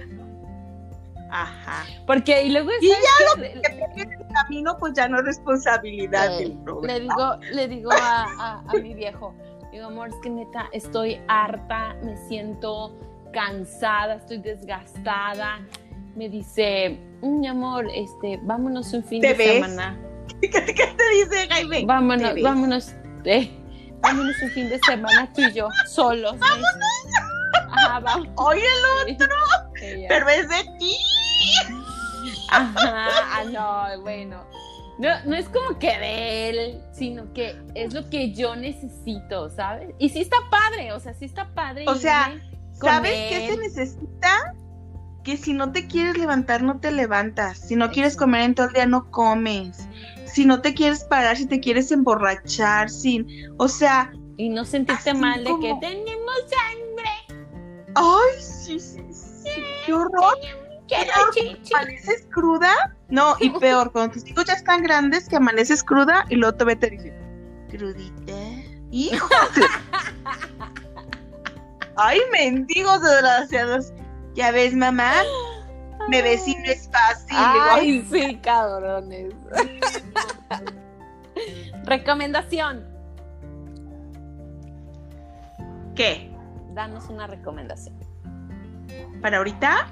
Ajá. 1.30 1.86
Porque 2.06 2.42
y 2.42 2.50
luego 2.50 2.70
y 2.80 2.88
ya 2.88 2.96
lo 3.34 3.42
que 3.42 3.60
te 3.60 4.02
el 4.02 4.26
camino, 4.34 4.76
pues 4.78 4.92
ya 4.94 5.08
no 5.08 5.20
es 5.20 5.24
responsabilidad 5.24 6.38
del 6.38 6.58
problema. 6.58 6.92
Le 6.92 7.00
digo, 7.00 7.36
le 7.52 7.68
digo 7.68 7.90
a, 7.92 8.62
a, 8.66 8.72
mi 8.74 8.94
viejo, 8.94 9.34
digo, 9.72 9.86
amor, 9.86 10.08
es 10.08 10.14
que 10.16 10.30
neta, 10.30 10.68
estoy 10.72 11.20
harta, 11.28 11.96
me 12.02 12.16
siento 12.28 12.96
cansada, 13.32 14.14
estoy 14.14 14.38
desgastada. 14.38 15.60
Me 16.16 16.28
dice, 16.28 16.98
mi 17.22 17.46
amor, 17.46 17.88
este, 17.94 18.38
vámonos 18.42 18.92
un 18.92 19.04
fin 19.04 19.22
de 19.22 19.36
semana. 19.36 19.98
¿Qué, 20.40 20.48
te 20.48 21.10
dice 21.14 21.48
Jaime? 21.48 21.84
Vámonos, 21.86 22.34
vámonos, 22.42 22.94
eh, 23.24 23.50
vámonos 24.00 24.34
un 24.42 24.50
fin 24.50 24.68
de 24.68 24.78
semana 24.80 25.32
tú 25.32 25.42
y 25.42 25.52
yo, 25.52 25.68
solos. 25.86 26.38
¡Vámonos! 26.38 26.70
Ajá, 27.72 28.00
vamos. 28.00 28.28
Oye 28.36 28.62
el 29.06 29.14
otro, 29.14 29.36
pero 30.08 30.28
es 30.28 30.48
de 30.48 30.64
ti. 30.78 30.96
Ajá, 32.50 33.08
ah, 33.32 33.44
no, 33.44 34.02
bueno. 34.02 34.44
No, 35.00 35.08
no 35.24 35.34
es 35.34 35.48
como 35.48 35.78
que 35.78 35.98
de 35.98 36.50
él, 36.50 36.80
sino 36.92 37.32
que 37.32 37.56
es 37.74 37.94
lo 37.94 38.08
que 38.10 38.32
yo 38.32 38.54
necesito, 38.54 39.50
¿sabes? 39.50 39.94
Y 39.98 40.10
sí 40.10 40.20
está 40.20 40.36
padre, 40.50 40.92
o 40.92 41.00
sea, 41.00 41.14
sí 41.14 41.24
está 41.24 41.48
padre. 41.54 41.84
O 41.88 41.94
sea, 41.94 42.38
¿sabes 42.72 43.12
qué 43.30 43.48
se 43.50 43.56
necesita? 43.56 44.54
Que 45.24 45.36
si 45.36 45.54
no 45.54 45.72
te 45.72 45.86
quieres 45.86 46.16
levantar, 46.16 46.62
no 46.62 46.80
te 46.80 46.92
levantas. 46.92 47.58
Si 47.58 47.76
no 47.76 47.90
quieres 47.90 48.16
comer 48.16 48.42
en 48.42 48.54
todo 48.54 48.68
el 48.68 48.72
día, 48.74 48.86
no 48.86 49.10
comes 49.10 49.88
si 50.32 50.44
no 50.44 50.60
te 50.60 50.74
quieres 50.74 51.04
parar, 51.04 51.36
si 51.36 51.46
te 51.46 51.60
quieres 51.60 51.90
emborrachar, 51.90 52.90
sin, 52.90 53.26
o 53.58 53.68
sea... 53.68 54.12
Y 54.36 54.48
no 54.48 54.64
sentirte 54.64 55.12
mal 55.12 55.44
de 55.44 55.50
que 55.60 55.74
tenemos 55.80 56.36
sangre. 56.48 57.44
Ay, 57.94 58.40
sí, 58.40 58.78
sí, 58.78 59.02
sí, 59.12 59.50
qué 59.84 59.92
horror. 59.92 60.38
¿Qué 60.40 60.59
¿Amaneces 60.94 62.26
cruda? 62.30 62.72
No, 63.08 63.36
y 63.40 63.50
peor, 63.60 63.92
cuando 63.92 64.14
tus 64.14 64.26
hijos 64.26 64.44
ya 64.44 64.54
están 64.54 64.82
grandes, 64.82 65.28
que 65.28 65.36
amaneces 65.36 65.82
cruda 65.82 66.24
y 66.28 66.36
luego 66.36 66.56
te 66.56 66.76
te 66.76 66.90
dice, 66.90 67.14
crudita, 67.70 68.32
hijo. 68.90 69.28
Ay, 71.96 72.20
mendigos 72.32 73.02
desgraciados. 73.02 73.92
Ya 74.34 74.52
ves, 74.52 74.74
mamá, 74.74 75.12
me 76.08 76.22
ves 76.22 76.46
y 76.48 76.54
no 76.54 76.64
es 76.64 76.88
fácil. 76.90 77.36
Ay, 77.36 78.06
sí, 78.10 78.38
cabrones. 78.42 79.34
recomendación. 81.84 82.88
¿Qué? 85.94 86.30
Danos 86.72 87.08
una 87.08 87.26
recomendación. 87.26 87.98
¿Para 89.20 89.38
ahorita? 89.38 89.88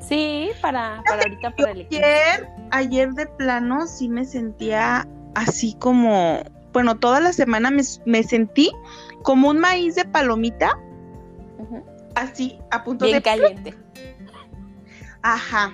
Sí, 0.00 0.50
para, 0.60 1.02
para 1.06 1.22
ahorita 1.22 1.50
para 1.50 1.72
el 1.72 1.86
ayer, 1.86 2.48
ayer 2.70 3.12
de 3.12 3.26
plano 3.26 3.86
sí 3.86 4.08
me 4.08 4.24
sentía 4.24 5.06
así 5.34 5.74
como, 5.78 6.42
bueno, 6.72 6.98
toda 6.98 7.20
la 7.20 7.32
semana 7.32 7.70
me, 7.70 8.22
sentí 8.22 8.72
como 9.22 9.48
un 9.48 9.58
maíz 9.58 9.94
de 9.94 10.04
palomita, 10.04 10.78
así, 12.14 12.58
a 12.70 12.84
punto 12.84 13.04
Bien 13.04 13.20
caliente. 13.20 13.74
Ajá. 15.22 15.72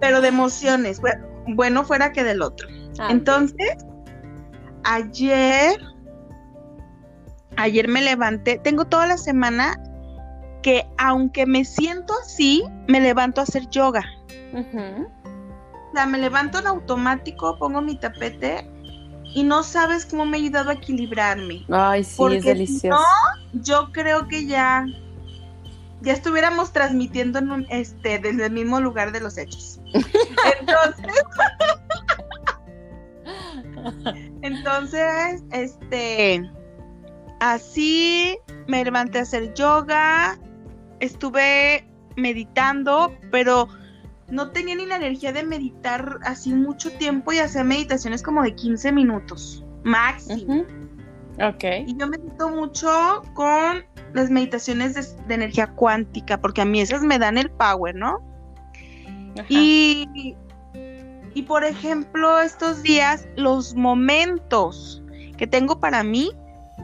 Pero 0.00 0.20
de 0.20 0.28
emociones, 0.28 1.00
bueno 1.48 1.84
fuera 1.84 2.12
que 2.12 2.24
del 2.24 2.42
otro. 2.42 2.68
Ah, 2.98 3.08
Entonces, 3.10 3.76
ayer, 4.84 5.78
ayer 7.56 7.88
me 7.88 8.02
levanté, 8.02 8.58
tengo 8.58 8.84
toda 8.86 9.06
la 9.06 9.18
semana 9.18 9.76
que 10.66 10.84
aunque 10.98 11.46
me 11.46 11.64
siento 11.64 12.12
así, 12.24 12.64
me 12.88 12.98
levanto 12.98 13.40
a 13.40 13.44
hacer 13.44 13.70
yoga. 13.70 14.04
O 14.52 15.94
sea, 15.94 16.06
me 16.06 16.18
levanto 16.18 16.58
en 16.58 16.66
automático, 16.66 17.56
pongo 17.56 17.80
mi 17.82 17.96
tapete 17.96 18.68
y 19.32 19.44
no 19.44 19.62
sabes 19.62 20.04
cómo 20.04 20.26
me 20.26 20.38
ha 20.38 20.40
ayudado 20.40 20.70
a 20.70 20.72
equilibrarme. 20.72 21.64
Ay, 21.70 22.02
sí, 22.02 22.20
es 22.32 22.44
delicioso. 22.44 23.00
no, 23.00 23.62
yo 23.62 23.92
creo 23.92 24.26
que 24.26 24.46
ya 24.46 24.84
ya 26.00 26.12
estuviéramos 26.12 26.72
transmitiendo 26.72 27.38
en 27.38 27.64
este, 27.70 28.18
desde 28.18 28.46
el 28.46 28.52
mismo 28.52 28.80
lugar 28.80 29.12
de 29.12 29.20
los 29.20 29.38
hechos. 29.38 29.78
Entonces, 30.58 31.14
entonces, 34.42 35.44
este, 35.52 36.50
así 37.38 38.36
me 38.66 38.84
levanté 38.84 39.20
a 39.20 39.22
hacer 39.22 39.54
yoga, 39.54 40.36
estuve 41.00 41.88
meditando, 42.16 43.14
pero 43.30 43.68
no 44.28 44.50
tenía 44.50 44.74
ni 44.74 44.86
la 44.86 44.96
energía 44.96 45.32
de 45.32 45.44
meditar 45.44 46.18
así 46.24 46.52
mucho 46.52 46.90
tiempo 46.92 47.32
y 47.32 47.38
hacer 47.38 47.64
meditaciones 47.64 48.22
como 48.22 48.42
de 48.42 48.54
15 48.54 48.92
minutos 48.92 49.64
máximo. 49.84 50.64
Ok. 51.40 51.64
Y 51.86 51.96
yo 51.96 52.06
medito 52.08 52.48
mucho 52.48 53.22
con 53.34 53.84
las 54.14 54.30
meditaciones 54.30 55.16
de, 55.26 55.34
energía 55.34 55.68
cuántica, 55.68 56.40
porque 56.40 56.62
a 56.62 56.64
mí 56.64 56.80
esas 56.80 57.02
me 57.02 57.18
dan 57.18 57.38
el 57.38 57.50
power, 57.50 57.94
¿no? 57.94 58.18
Y, 59.48 60.34
y 61.34 61.42
por 61.42 61.62
ejemplo, 61.62 62.40
estos 62.40 62.82
días, 62.82 63.28
los 63.36 63.74
momentos 63.74 65.02
que 65.36 65.46
tengo 65.46 65.78
para 65.78 66.02
mí, 66.02 66.32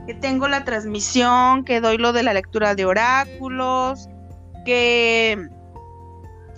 que 0.07 0.15
tengo 0.15 0.49
la 0.49 0.65
transmisión, 0.65 1.65
que 1.65 1.81
doy 1.81 1.99
lo 1.99 2.13
de 2.13 2.23
la 2.23 2.35
lectura 2.35 2.75
de 2.75 2.85
oráculos, 2.85 4.09
que 4.65 5.49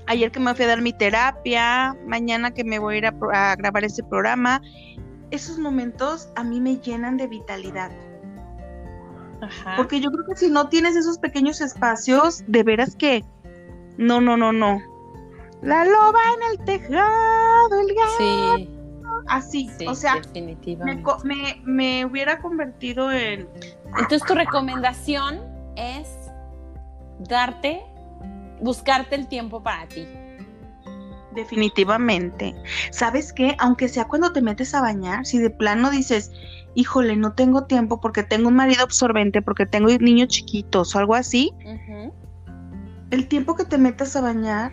ayer 0.06 0.30
que 0.30 0.40
me 0.40 0.54
fui 0.54 0.64
a 0.64 0.68
dar 0.68 0.82
mi 0.82 0.92
terapia, 0.92 1.96
mañana 2.06 2.52
que 2.52 2.64
me 2.64 2.78
voy 2.78 2.96
a 2.96 2.98
ir 2.98 3.06
a, 3.06 3.14
a 3.32 3.56
grabar 3.56 3.84
ese 3.84 4.02
programa, 4.02 4.62
esos 5.30 5.58
momentos 5.58 6.28
a 6.36 6.44
mí 6.44 6.60
me 6.60 6.76
llenan 6.76 7.16
de 7.16 7.26
vitalidad. 7.26 7.90
Porque 9.76 10.00
yo 10.00 10.10
creo 10.10 10.24
que 10.26 10.36
si 10.36 10.50
no 10.50 10.68
tienes 10.68 10.96
esos 10.96 11.18
pequeños 11.18 11.60
espacios, 11.60 12.42
de 12.46 12.62
veras 12.62 12.96
que 12.96 13.24
no, 13.98 14.20
no, 14.20 14.36
no, 14.36 14.52
no. 14.52 14.80
La 15.62 15.84
loba 15.84 16.20
en 16.36 16.58
el 16.58 16.64
tejado, 16.64 17.80
el 17.80 17.94
gato. 17.94 18.56
Sí. 18.56 18.73
Así, 19.26 19.70
o 19.86 19.94
sea, 19.94 20.20
Me, 21.24 21.60
me, 21.64 22.04
hubiera 22.04 22.38
convertido 22.40 23.10
en... 23.10 23.48
Entonces 23.98 24.22
tu 24.26 24.34
recomendación 24.34 25.40
es 25.76 26.08
darte, 27.20 27.82
buscarte 28.60 29.14
el 29.14 29.28
tiempo 29.28 29.62
para 29.62 29.88
ti. 29.88 30.06
Definitivamente. 31.34 32.54
¿Sabes 32.90 33.32
qué? 33.32 33.56
Aunque 33.58 33.88
sea 33.88 34.04
cuando 34.06 34.32
te 34.32 34.40
metes 34.40 34.74
a 34.74 34.80
bañar, 34.80 35.26
si 35.26 35.38
de 35.38 35.50
plano 35.50 35.90
dices, 35.90 36.30
híjole, 36.74 37.16
no 37.16 37.32
tengo 37.32 37.64
tiempo 37.64 38.00
porque 38.00 38.22
tengo 38.22 38.48
un 38.48 38.56
marido 38.56 38.82
absorbente, 38.84 39.42
porque 39.42 39.66
tengo 39.66 39.88
niños 39.98 40.28
chiquitos 40.28 40.94
o 40.94 40.98
algo 40.98 41.14
así, 41.14 41.52
el 43.10 43.28
tiempo 43.28 43.56
que 43.56 43.64
te 43.64 43.78
metas 43.78 44.16
a 44.16 44.20
bañar, 44.20 44.72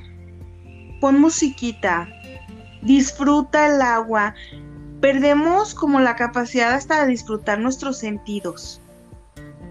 pon 1.00 1.20
musiquita, 1.20 2.08
disfruta 2.82 3.68
el 3.68 3.82
agua. 3.82 4.36
Perdemos 5.00 5.74
como 5.74 6.00
la 6.00 6.16
capacidad 6.16 6.74
hasta 6.74 7.02
de 7.02 7.08
disfrutar 7.08 7.60
nuestros 7.60 7.98
sentidos 7.98 8.82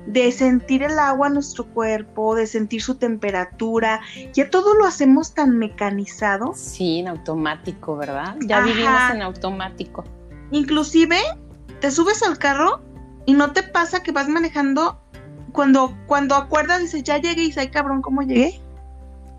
de 0.06 0.32
sentir 0.32 0.82
el 0.82 0.98
agua 0.98 1.28
en 1.28 1.34
nuestro 1.34 1.66
cuerpo, 1.66 2.34
de 2.34 2.46
sentir 2.46 2.82
su 2.82 2.96
temperatura. 2.96 4.00
Ya 4.32 4.50
todo 4.50 4.74
lo 4.74 4.86
hacemos 4.86 5.34
tan 5.34 5.58
mecanizado. 5.58 6.52
Sí, 6.54 7.00
en 7.00 7.08
automático, 7.08 7.96
¿verdad? 7.96 8.36
Ya 8.40 8.60
vivimos 8.60 9.00
en 9.12 9.22
automático. 9.22 10.04
Inclusive, 10.50 11.18
te 11.80 11.90
subes 11.90 12.22
al 12.22 12.38
carro 12.38 12.80
y 13.26 13.34
no 13.34 13.52
te 13.52 13.62
pasa 13.62 14.02
que 14.02 14.12
vas 14.12 14.28
manejando 14.28 15.00
cuando, 15.52 15.96
cuando 16.06 16.34
acuerdas, 16.34 16.80
dices, 16.80 17.02
ya 17.02 17.18
llegué 17.18 17.42
y 17.42 17.46
dices, 17.46 17.58
ay 17.58 17.68
cabrón, 17.68 18.02
¿cómo 18.02 18.22
llegué? 18.22 18.60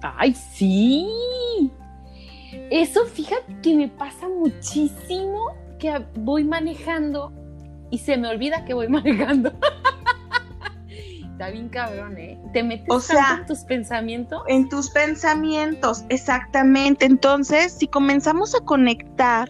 Ay, 0.02 0.34
sí. 0.34 1.72
Eso, 2.72 3.06
fíjate 3.06 3.54
que 3.62 3.76
me 3.76 3.90
pasa 3.90 4.30
muchísimo 4.30 5.54
que 5.78 6.04
voy 6.16 6.46
manejando 6.46 7.34
y 7.92 7.98
se 7.98 8.16
me 8.18 8.30
olvida 8.30 8.64
que 8.64 8.74
voy 8.74 8.88
manejando. 8.90 9.52
Está 11.32 11.50
bien 11.50 11.68
cabrón, 11.68 12.18
¿eh? 12.18 12.40
Te 12.54 12.64
metes 12.64 13.10
en 13.10 13.46
tus 13.46 13.60
pensamientos. 13.66 14.42
En 14.48 14.70
tus 14.70 14.90
pensamientos, 14.90 16.06
exactamente. 16.08 17.06
Entonces, 17.06 17.74
si 17.74 17.88
comenzamos 17.88 18.56
a 18.56 18.62
conectar 18.62 19.50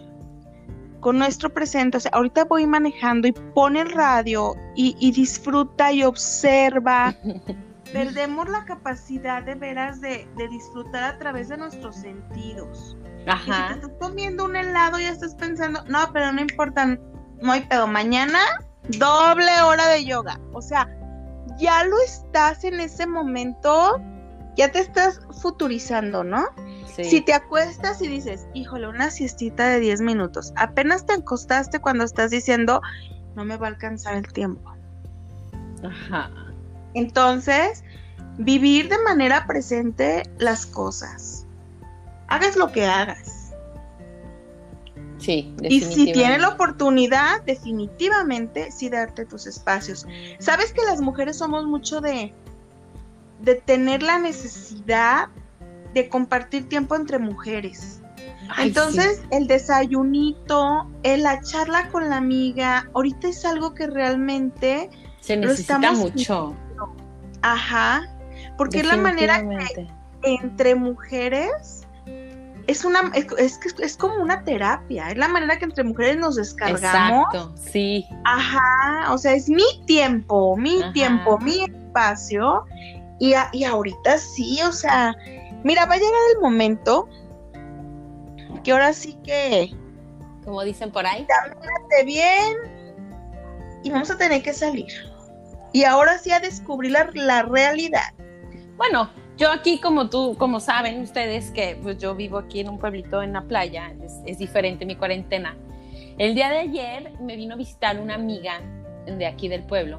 con 0.98 1.18
nuestro 1.18 1.52
presente, 1.52 1.98
o 1.98 2.00
sea, 2.00 2.10
ahorita 2.14 2.44
voy 2.46 2.66
manejando 2.66 3.28
y 3.28 3.32
pone 3.32 3.82
el 3.82 3.92
radio 3.92 4.54
y, 4.74 5.12
disfruta 5.12 5.92
y 5.92 6.02
observa. 6.02 7.14
Perdemos 7.92 8.48
la 8.48 8.64
capacidad 8.64 9.42
de 9.42 9.54
veras 9.54 10.00
de, 10.00 10.26
disfrutar 10.50 11.04
a 11.04 11.18
través 11.18 11.48
de 11.48 11.56
nuestros 11.56 11.96
sentidos. 11.96 12.96
Ajá. 13.26 13.42
Y 13.42 13.74
si 13.74 13.80
te 13.80 13.86
estás 13.86 13.98
comiendo 14.00 14.44
un 14.44 14.56
helado 14.56 14.98
y 14.98 15.04
estás 15.04 15.34
pensando, 15.34 15.84
no, 15.86 16.12
pero 16.12 16.32
no 16.32 16.40
importa, 16.40 16.98
no 17.40 17.52
hay 17.52 17.60
pedo. 17.62 17.86
Mañana, 17.86 18.38
doble 18.88 19.60
hora 19.62 19.86
de 19.88 20.04
yoga. 20.04 20.40
O 20.52 20.62
sea, 20.62 20.88
ya 21.58 21.84
lo 21.84 22.00
estás 22.00 22.64
en 22.64 22.80
ese 22.80 23.06
momento, 23.06 24.00
ya 24.56 24.70
te 24.70 24.80
estás 24.80 25.20
futurizando, 25.40 26.24
¿no? 26.24 26.46
Si 26.86 27.22
te 27.22 27.32
acuestas 27.32 28.02
y 28.02 28.08
dices, 28.08 28.46
híjole, 28.52 28.86
una 28.86 29.10
siestita 29.10 29.66
de 29.66 29.80
10 29.80 30.02
minutos, 30.02 30.52
apenas 30.56 31.06
te 31.06 31.14
acostaste 31.14 31.80
cuando 31.80 32.04
estás 32.04 32.30
diciendo, 32.30 32.82
no 33.34 33.44
me 33.46 33.56
va 33.56 33.68
a 33.68 33.70
alcanzar 33.70 34.14
el 34.14 34.30
tiempo. 34.30 34.70
Ajá. 35.82 36.30
Entonces, 36.94 37.84
vivir 38.38 38.88
de 38.88 38.98
manera 39.02 39.46
presente 39.46 40.22
las 40.38 40.66
cosas. 40.66 41.46
Hagas 42.28 42.56
lo 42.56 42.72
que 42.72 42.86
hagas. 42.86 43.52
Sí, 45.18 45.54
Y 45.62 45.80
si 45.82 46.12
tienes 46.12 46.40
la 46.40 46.48
oportunidad, 46.48 47.42
definitivamente 47.42 48.72
sí 48.72 48.88
darte 48.88 49.24
tus 49.24 49.46
espacios. 49.46 50.04
Sabes 50.40 50.72
que 50.72 50.82
las 50.82 51.00
mujeres 51.00 51.38
somos 51.38 51.64
mucho 51.64 52.00
de, 52.00 52.34
de 53.40 53.54
tener 53.54 54.02
la 54.02 54.18
necesidad 54.18 55.28
de 55.94 56.08
compartir 56.08 56.68
tiempo 56.68 56.96
entre 56.96 57.20
mujeres. 57.20 58.00
Entonces, 58.58 59.22
el 59.30 59.46
desayunito, 59.46 60.90
el 61.04 61.22
la 61.22 61.40
charla 61.40 61.88
con 61.90 62.10
la 62.10 62.16
amiga, 62.16 62.90
ahorita 62.94 63.28
es 63.28 63.44
algo 63.44 63.74
que 63.74 63.86
realmente 63.86 64.90
se 65.20 65.36
necesita 65.36 65.92
mucho. 65.92 66.56
Ajá, 67.42 68.02
porque 68.56 68.80
es 68.80 68.86
la 68.86 68.96
manera 68.96 69.42
que 69.42 69.88
entre 70.22 70.74
mujeres 70.74 71.86
es 72.66 72.84
una 72.84 73.10
es, 73.14 73.58
es, 73.80 73.96
como 73.96 74.16
una 74.16 74.44
terapia, 74.44 75.10
es 75.10 75.16
la 75.16 75.28
manera 75.28 75.58
que 75.58 75.64
entre 75.64 75.84
mujeres 75.84 76.16
nos 76.16 76.36
descargamos. 76.36 77.26
Exacto, 77.34 77.54
sí. 77.56 78.06
Ajá, 78.24 79.12
o 79.12 79.18
sea, 79.18 79.34
es 79.34 79.48
mi 79.48 79.64
tiempo, 79.86 80.56
mi 80.56 80.80
tiempo, 80.92 81.38
mi 81.38 81.64
espacio. 81.64 82.64
Y, 83.18 83.34
y 83.52 83.64
ahorita 83.64 84.18
sí, 84.18 84.60
o 84.62 84.72
sea, 84.72 85.14
mira, 85.64 85.86
va 85.86 85.94
a 85.94 85.98
llegar 85.98 86.20
el 86.34 86.40
momento 86.40 87.08
que 88.62 88.72
ahora 88.72 88.92
sí 88.92 89.18
que. 89.24 89.74
Como 90.44 90.62
dicen 90.62 90.90
por 90.90 91.06
ahí. 91.06 91.26
Camínate 91.26 92.04
bien 92.04 92.56
y 93.84 93.90
vamos 93.90 94.10
a 94.10 94.18
tener 94.18 94.42
que 94.42 94.52
salir. 94.52 95.11
Y 95.72 95.84
ahora 95.84 96.18
sí 96.18 96.30
a 96.30 96.40
descubrir 96.40 96.92
la, 96.92 97.42
realidad. 97.42 98.12
Bueno, 98.76 99.08
yo 99.38 99.50
aquí, 99.50 99.80
como 99.80 100.10
tú, 100.10 100.36
como 100.38 100.60
saben 100.60 101.00
ustedes, 101.00 101.50
que 101.50 101.78
pues 101.82 101.98
yo 101.98 102.14
vivo 102.14 102.38
aquí 102.38 102.60
en 102.60 102.68
un 102.68 102.78
pueblito 102.78 103.22
en 103.22 103.32
la 103.32 103.42
playa, 103.42 103.94
es, 104.26 104.38
diferente 104.38 104.84
mi 104.84 104.96
cuarentena. 104.96 105.56
El 106.18 106.34
día 106.34 106.50
de 106.50 106.58
ayer 106.58 107.12
me 107.20 107.36
vino 107.36 107.54
a 107.54 107.56
visitar 107.56 107.98
una 107.98 108.14
amiga 108.14 108.60
de 109.06 109.26
aquí 109.26 109.48
del 109.48 109.62
pueblo. 109.62 109.98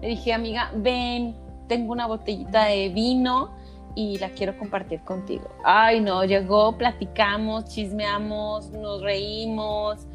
Le 0.00 0.08
dije, 0.08 0.32
amiga, 0.32 0.72
ven, 0.74 1.36
tengo 1.68 1.92
una 1.92 2.08
botellita 2.08 2.64
de 2.64 2.88
vino 2.88 3.54
y 3.94 4.18
la 4.18 4.30
quiero 4.30 4.58
compartir 4.58 5.02
contigo. 5.02 5.48
Ay, 5.64 6.00
no, 6.00 6.24
llegó, 6.24 6.76
platicamos, 6.76 7.66
chismeamos, 7.66 8.70
nos 8.70 9.02
reímos. 9.02 10.06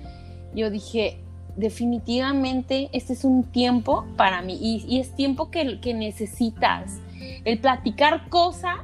Yo 0.53 0.69
dije, 0.69 1.23
definitivamente 1.57 2.89
este 2.93 3.13
es 3.13 3.25
un 3.25 3.43
tiempo 3.43 4.05
para 4.15 4.41
mí 4.41 4.57
y, 4.61 4.99
es 4.99 5.15
tiempo 5.15 5.51
que, 5.51 5.79
que 5.81 5.93
necesitas 5.93 6.99
el 7.43 7.59
platicar 7.59 8.29
cosas 8.29 8.77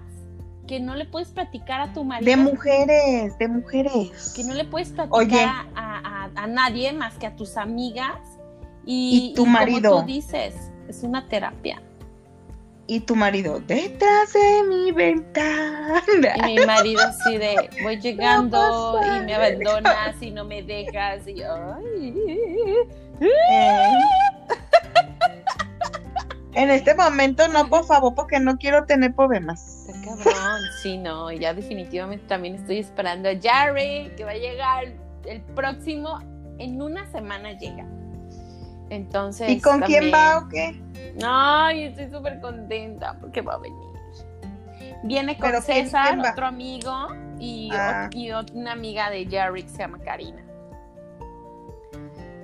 que 0.68 0.80
no 0.80 0.96
le 0.96 1.06
puedes 1.06 1.30
platicar 1.30 1.82
a 1.82 1.94
tu 1.94 2.04
marido. 2.04 2.30
De 2.30 2.38
mujeres, 2.38 3.38
de 3.38 3.48
mujeres. 3.48 4.34
Que 4.36 4.44
no 4.44 4.54
le 4.54 4.66
puedes 4.66 4.90
platicar 4.90 5.68
a, 5.76 6.48
nadie 6.48 6.94
más 6.94 7.16
que 7.16 7.28
a 7.28 7.36
tus 7.36 7.58
amigas. 7.58 8.20
Y, 8.86 9.34
tu 9.36 9.46
marido. 9.46 9.92
Como 9.92 10.02
tú 10.02 10.08
dices, 10.08 10.56
es 10.88 11.04
una 11.04 11.28
terapia. 11.28 11.82
Y 12.86 13.00
tu 13.00 13.16
marido, 13.16 13.62
detrás 13.62 14.34
de 14.34 14.64
mi 14.68 14.92
ventana. 14.92 16.34
Y 16.36 16.42
mi 16.56 16.66
marido 16.66 17.02
así 17.02 17.38
de, 17.38 17.70
voy 17.82 17.98
llegando 18.02 19.00
y 19.02 19.26
me 19.26 19.36
abandonas 19.36 20.22
y 20.22 20.32
no 20.32 20.44
me 20.44 20.62
dejas. 20.64 21.26
Y 21.28 21.42
ay. 21.42 22.14
Eh. 23.22 24.00
En 26.56 26.70
este 26.70 26.94
momento 26.94 27.48
no, 27.48 27.68
por 27.68 27.86
favor, 27.86 28.14
porque 28.14 28.40
no 28.40 28.58
quiero 28.58 28.86
tener 28.86 29.16
problemas. 29.16 29.88
Está 29.88 30.02
cabrón, 30.04 30.62
sí, 30.82 30.98
no, 30.98 31.32
ya 31.32 31.54
definitivamente 31.54 32.26
también 32.28 32.56
estoy 32.56 32.78
esperando 32.80 33.30
a 33.30 33.34
Jerry, 33.34 34.12
que 34.16 34.24
va 34.24 34.32
a 34.32 34.38
llegar 34.38 34.86
el 35.26 35.42
próximo, 35.56 36.20
en 36.60 36.82
una 36.82 37.10
semana 37.12 37.54
llega. 37.54 37.88
Entonces. 38.90 39.50
¿Y 39.50 39.62
con 39.62 39.82
quién 39.82 40.14
va 40.14 40.40
o 40.40 40.50
qué? 40.50 40.82
Ay, 41.24 41.86
estoy 41.86 42.10
súper 42.10 42.40
contenta 42.40 43.18
porque 43.20 43.42
va 43.42 43.56
a 43.56 43.58
venir. 43.58 43.94
Viene 45.04 45.38
con 45.38 45.62
César, 45.62 46.18
otro 46.20 46.46
amigo, 46.46 47.10
y, 47.40 47.70
ah. 47.74 48.10
y, 48.14 48.32
una 48.32 48.72
amiga 48.72 49.10
de 49.10 49.26
Jerry 49.26 49.64
que 49.64 49.70
se 49.70 49.80
llama 49.80 50.00
Karina. 50.00 50.44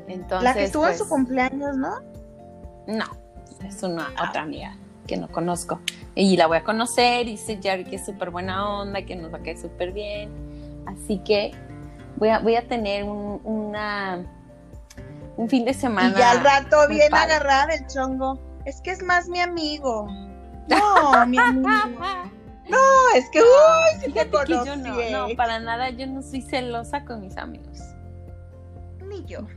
Entonces, 0.08 0.43
La 0.43 0.54
que 0.54 0.63
estuvo 0.65 0.88
en 0.88 0.93
su 0.93 0.99
pues, 0.99 1.10
cumpleaños, 1.10 1.78
¿no? 1.78 2.02
No, 2.88 3.06
es 3.65 3.82
una 3.84 4.10
otra 4.28 4.41
amiga 4.41 4.75
que 5.08 5.15
no 5.15 5.28
conozco. 5.30 5.80
Y 6.15 6.36
la 6.36 6.47
voy 6.47 6.58
a 6.58 6.63
conocer 6.63 7.28
y 7.28 7.32
dice 7.32 7.60
Jerry 7.62 7.86
que 7.86 7.95
es 7.95 8.06
súper 8.06 8.30
buena 8.30 8.67
onda, 8.67 9.04
que 9.04 9.15
nos 9.15 9.34
va 9.34 9.38
a 9.38 9.41
caer 9.41 9.57
súper 9.57 9.91
bien. 9.91 10.30
Así 10.86 11.20
que 11.20 11.51
voy 12.18 12.30
a, 12.30 12.39
voy 12.39 12.55
a 12.55 12.68
tener 12.68 13.03
un, 13.03 13.39
una, 13.43 14.26
un 15.39 15.47
fin 15.47 15.63
de 15.63 15.73
semana. 15.73 16.09
Y 16.09 16.19
ya 16.19 16.31
al 16.31 16.43
rato 16.43 16.85
bien 16.89 17.13
agarrada 17.13 17.67
del 17.67 17.87
chongo. 17.87 18.37
Es 18.65 18.81
que 18.81 18.91
es 18.91 19.01
más 19.01 19.27
mi 19.27 19.39
amigo. 19.39 20.07
No, 20.69 21.25
mi 21.25 21.39
amigo. 21.39 21.67
No, 22.69 22.77
es 23.15 23.27
que, 23.31 23.41
uy, 23.41 24.05
si 24.05 24.11
te 24.11 24.29
conocí. 24.29 24.51
Yo 24.51 24.75
no, 24.75 25.27
no, 25.27 25.35
para 25.35 25.59
nada, 25.59 25.89
yo 25.89 26.05
no 26.05 26.21
soy 26.21 26.43
celosa 26.43 27.03
con 27.05 27.21
mis 27.21 27.35
amigos. 27.37 27.79
Ni 29.07 29.25
yo. 29.25 29.47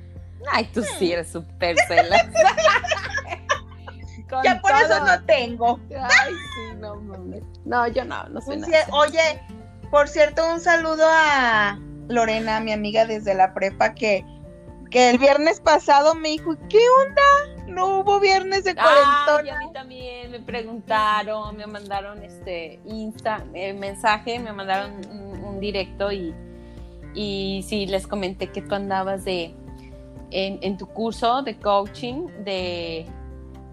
Ay, 0.50 0.70
tú 0.72 0.82
sí 0.82 1.12
eres 1.12 1.30
súper 1.30 1.76
celosa. 1.86 2.32
ya 4.42 4.58
por 4.62 4.70
eso 4.70 5.04
no 5.04 5.22
tengo. 5.24 5.78
Ay, 5.90 6.32
sí, 6.32 6.76
no 6.78 6.94
mames. 6.94 7.42
No, 7.66 7.86
yo 7.88 8.06
no, 8.06 8.26
no 8.30 8.40
sé 8.40 8.56
nada. 8.56 8.86
Oye, 8.92 9.38
por 9.90 10.08
cierto, 10.08 10.50
un 10.50 10.60
saludo 10.60 11.04
a 11.06 11.78
Lorena, 12.08 12.60
mi 12.60 12.72
amiga 12.72 13.04
desde 13.04 13.34
la 13.34 13.52
prepa, 13.52 13.92
que, 13.92 14.24
que 14.92 15.10
el 15.10 15.18
viernes 15.18 15.60
pasado 15.60 16.14
me 16.14 16.28
dijo, 16.28 16.54
¿qué 16.68 16.78
onda? 17.06 17.62
no 17.72 18.00
hubo 18.00 18.20
viernes 18.20 18.64
de 18.64 18.74
cuarentona. 18.74 19.56
a 19.56 19.66
mí 19.66 19.72
también 19.72 20.30
me 20.30 20.40
preguntaron, 20.40 21.56
me 21.56 21.66
mandaron 21.66 22.22
este 22.22 22.80
Insta, 22.84 23.44
eh, 23.54 23.72
mensaje, 23.72 24.38
me 24.38 24.52
mandaron 24.52 24.92
un, 25.10 25.42
un 25.42 25.60
directo 25.60 26.12
y, 26.12 26.34
y 27.14 27.64
sí, 27.66 27.86
les 27.86 28.06
comenté 28.06 28.48
que 28.48 28.60
tú 28.60 28.74
andabas 28.74 29.24
de 29.24 29.54
en, 30.30 30.58
en 30.62 30.76
tu 30.76 30.86
curso 30.86 31.42
de 31.42 31.56
coaching, 31.56 32.26
de 32.44 33.06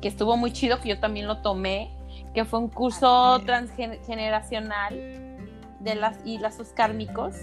que 0.01 0.07
estuvo 0.07 0.37
muy 0.37 0.51
chido, 0.53 0.79
que 0.79 0.89
yo 0.89 0.99
también 0.99 1.27
lo 1.27 1.41
tomé, 1.41 1.91
que 2.33 2.45
fue 2.45 2.59
un 2.59 2.69
curso 2.69 3.37
es. 3.37 3.45
transgeneracional 3.45 5.37
de 5.79 5.95
las 5.95 6.17
y 6.25 6.37
lazos 6.37 6.69
kármicos, 6.69 7.35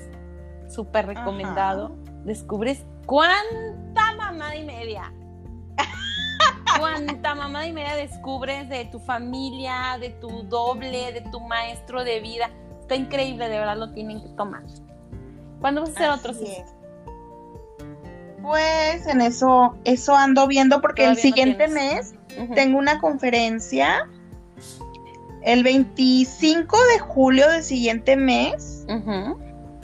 súper 0.68 1.06
recomendado. 1.06 1.92
Descubres 2.26 2.84
cuánta 3.06 4.12
mamada 4.18 4.56
y 4.56 4.64
media. 4.64 5.12
Cuánta 6.78 7.34
mamada 7.34 7.66
y 7.66 7.72
media 7.72 7.94
descubres 7.94 8.68
de 8.68 8.84
tu 8.86 8.98
familia, 8.98 9.96
de 10.00 10.10
tu 10.10 10.42
doble, 10.42 11.12
de 11.12 11.22
tu 11.30 11.40
maestro 11.40 12.04
de 12.04 12.20
vida. 12.20 12.50
Está 12.80 12.96
increíble, 12.96 13.48
de 13.48 13.58
verdad 13.58 13.78
lo 13.78 13.92
tienen 13.92 14.20
que 14.20 14.28
tomar. 14.30 14.62
¿Cuándo 15.60 15.82
vas 15.82 15.90
a 15.90 15.92
hacer 15.92 16.10
otro? 16.10 16.32
Así 16.32 16.46
Cis? 16.46 16.58
es. 16.58 16.74
Pues 18.42 19.06
en 19.06 19.20
eso, 19.22 19.76
eso 19.84 20.14
ando 20.14 20.46
viendo 20.48 20.80
porque 20.80 21.04
el 21.04 21.10
Todavía 21.14 21.22
siguiente 21.22 21.68
mes 21.68 22.14
tengo 22.54 22.78
una 22.78 23.00
conferencia 23.00 24.08
el 25.42 25.62
25 25.62 26.76
de 26.92 26.98
julio 26.98 27.48
del 27.48 27.62
siguiente 27.62 28.16
mes, 28.16 28.84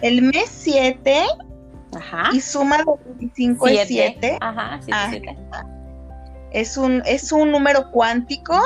el 0.03 0.22
mes 0.22 0.49
7 0.49 1.24
Ajá. 1.95 2.30
y 2.32 2.40
suma 2.40 2.78
de 2.78 2.84
25 3.07 3.68
y 3.68 3.76
7. 3.86 4.38
Ajá, 4.40 4.78
siete, 4.80 4.93
Ah. 4.95 5.07
siete. 5.11 5.36
Es 6.53 6.76
un, 6.76 7.03
es 7.07 7.32
un 7.32 7.51
número 7.51 7.90
cuántico. 7.90 8.59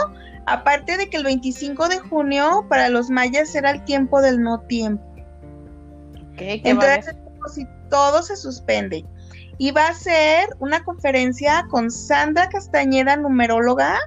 Aparte 0.47 0.97
de 0.97 1.09
que 1.11 1.17
el 1.17 1.25
25 1.25 1.89
de 1.89 1.99
junio 1.99 2.67
para 2.69 2.89
los 2.89 3.11
mayas 3.11 3.53
era 3.55 3.71
el 3.73 3.83
tiempo 3.85 4.21
del 4.23 4.41
no 4.43 4.61
tiempo. 4.61 5.03
Ok, 6.33 6.37
¿qué 6.63 6.75
va 6.75 6.83
a 6.83 6.87
haber? 6.87 6.99
Entonces, 7.01 7.17
como 7.25 7.49
si 7.49 7.67
todo 7.91 8.23
se 8.23 8.37
suspende. 8.37 9.05
Y 9.59 9.71
va 9.73 9.89
a 9.89 9.95
ser 9.95 10.49
una 10.61 10.85
conferencia 10.85 11.67
con 11.71 11.91
Sandra 11.91 12.49
Castañeda, 12.49 13.17
numeróloga, 13.17 13.99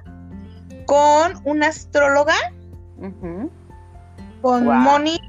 con 0.86 1.32
una 1.44 1.66
astróloga, 1.68 2.34
Ujú. 2.98 3.50
con 4.40 4.64
Wow. 4.64 4.74
Moni, 4.74 5.20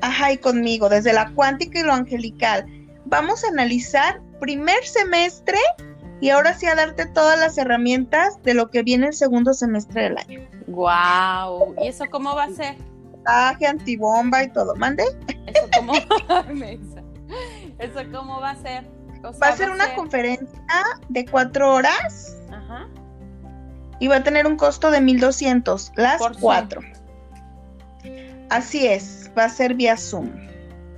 ajá, 0.00 0.32
y 0.32 0.38
conmigo, 0.38 0.88
desde 0.88 1.12
la 1.12 1.30
cuántica 1.32 1.78
y 1.80 1.82
lo 1.82 1.92
angelical. 1.92 2.64
Vamos 3.10 3.44
a 3.44 3.48
analizar 3.48 4.20
primer 4.40 4.82
semestre 4.84 5.58
y 6.20 6.30
ahora 6.30 6.54
sí 6.54 6.66
a 6.66 6.74
darte 6.74 7.06
todas 7.06 7.38
las 7.38 7.58
herramientas 7.58 8.40
de 8.42 8.54
lo 8.54 8.70
que 8.70 8.82
viene 8.82 9.08
el 9.08 9.14
segundo 9.14 9.52
semestre 9.52 10.04
del 10.04 10.18
año. 10.18 10.40
Guau. 10.68 11.74
¿Y 11.82 11.88
eso 11.88 12.04
cómo 12.10 12.34
va 12.34 12.44
a 12.44 12.50
ser? 12.50 12.76
Traje, 13.24 13.66
antibomba 13.66 14.44
y 14.44 14.48
todo. 14.52 14.74
¿Mande? 14.76 15.04
¿Eso 15.46 15.68
cómo. 15.76 15.92
¿Eso 17.78 18.00
cómo 18.12 18.40
va 18.40 18.50
a 18.50 18.56
ser? 18.56 18.84
O 19.24 19.32
sea, 19.32 19.40
Va 19.40 19.48
a 19.48 19.56
ser 19.56 19.70
una 19.70 19.94
conferencia 19.94 20.46
de 21.08 21.26
cuatro 21.26 21.74
horas 21.74 22.38
Ajá. 22.50 22.88
y 23.98 24.08
va 24.08 24.16
a 24.16 24.22
tener 24.22 24.46
un 24.46 24.56
costo 24.56 24.90
de 24.90 25.00
1200 25.00 25.92
las 25.96 26.18
Por 26.18 26.32
Zoom. 26.32 26.40
cuatro. 26.42 26.80
Así 28.48 28.86
es, 28.86 29.30
va 29.36 29.44
a 29.44 29.48
ser 29.48 29.74
vía 29.74 29.96
Zoom. 29.96 30.30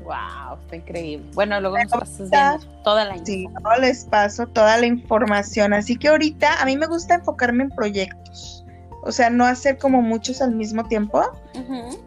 Wow, 0.04 0.58
está 0.62 0.76
increíble. 0.76 1.30
Bueno, 1.34 1.60
luego 1.60 1.78
nos 1.78 1.92
pasas 1.92 2.30
viendo 2.30 2.82
toda 2.82 3.04
la 3.04 3.24
Sí, 3.24 3.46
no 3.46 3.76
les 3.80 4.04
paso 4.04 4.46
toda 4.46 4.76
la 4.78 4.86
información. 4.86 5.72
Así 5.72 5.96
que 5.96 6.08
ahorita 6.08 6.60
a 6.60 6.64
mí 6.64 6.76
me 6.76 6.86
gusta 6.86 7.14
enfocarme 7.14 7.64
en 7.64 7.70
proyectos. 7.70 8.64
O 9.04 9.10
sea, 9.10 9.30
no 9.30 9.44
hacer 9.44 9.78
como 9.78 10.00
muchos 10.00 10.40
al 10.40 10.52
mismo 10.54 10.84
tiempo. 10.84 11.22
Ujú. 11.54 11.98